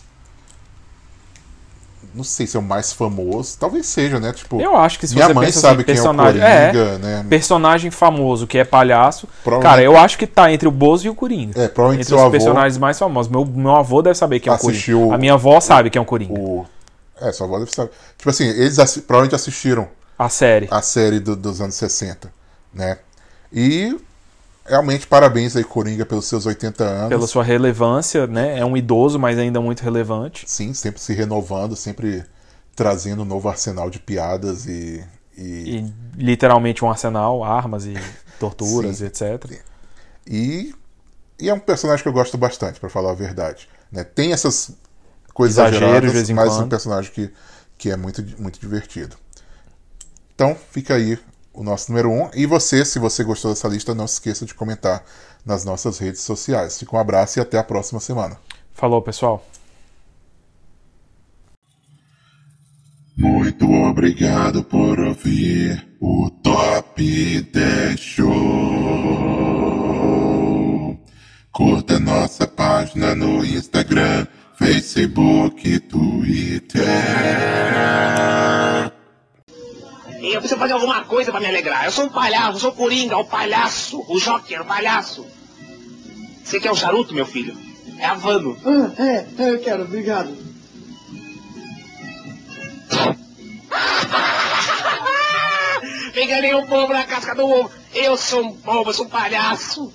[2.15, 3.57] Não sei se é o mais famoso.
[3.59, 4.31] Talvez seja, né?
[4.31, 6.71] Tipo, Eu acho que se minha você mãe pensa sabe assim, quem personagem, é o
[6.71, 7.25] Coringa, é, né?
[7.29, 9.27] personagem famoso que é palhaço.
[9.61, 11.59] Cara, eu acho que tá entre o Bozo e o Coringa.
[11.61, 13.31] É, provavelmente entre os avô personagens mais famosos.
[13.31, 15.15] Meu, meu avô deve saber quem é o assistiu Coringa.
[15.15, 16.39] A minha avó sabe quem é o Coringa.
[16.39, 16.65] O...
[17.19, 17.91] É, sua avó deve saber.
[18.17, 19.87] Tipo assim, eles assi- provavelmente assistiram
[20.17, 20.67] A série.
[20.71, 22.31] a série do- dos anos 60,
[22.73, 22.97] né?
[23.51, 23.97] E
[24.65, 27.09] realmente parabéns aí, Coringa, pelos seus 80 anos.
[27.09, 28.59] Pela sua relevância, né?
[28.59, 30.45] É um idoso, mas ainda muito relevante.
[30.47, 32.25] Sim, sempre se renovando, sempre
[32.75, 35.03] trazendo um novo arsenal de piadas e.
[35.37, 35.77] e...
[35.77, 37.93] E literalmente um arsenal, armas e
[38.39, 39.03] torturas Sim.
[39.03, 39.61] e etc.
[40.27, 40.75] E,
[41.39, 43.69] e é um personagem que eu gosto bastante, pra falar a verdade.
[43.91, 44.03] Né?
[44.03, 44.71] Tem essas
[45.33, 47.31] coisas Exageros exageradas, mas é um personagem que,
[47.77, 49.15] que é muito, muito divertido.
[50.33, 51.19] Então, fica aí
[51.55, 52.23] o nosso número 1.
[52.23, 52.29] Um.
[52.33, 55.03] E você, se você gostou dessa lista, não se esqueça de comentar
[55.45, 56.77] nas nossas redes sociais.
[56.77, 58.37] Fica um abraço e até a próxima semana.
[58.73, 59.45] Falou, pessoal.
[63.17, 68.29] Muito obrigado por ouvir o Top 10 Show.
[71.51, 74.27] Curta nossa página no Instagram,
[74.57, 76.83] Facebook e Twitter.
[80.33, 81.85] Eu preciso fazer alguma coisa pra me alegrar.
[81.85, 85.25] Eu sou um palhaço, eu sou o Coringa, o palhaço, o Joker, o palhaço.
[86.43, 87.55] Você quer um charuto, meu filho?
[87.97, 88.57] É Havano.
[88.65, 90.35] Ah, é, é, eu quero, obrigado.
[96.15, 97.71] Enganei um povo na casca do ovo.
[97.93, 99.93] Eu sou um bobo, eu sou um palhaço.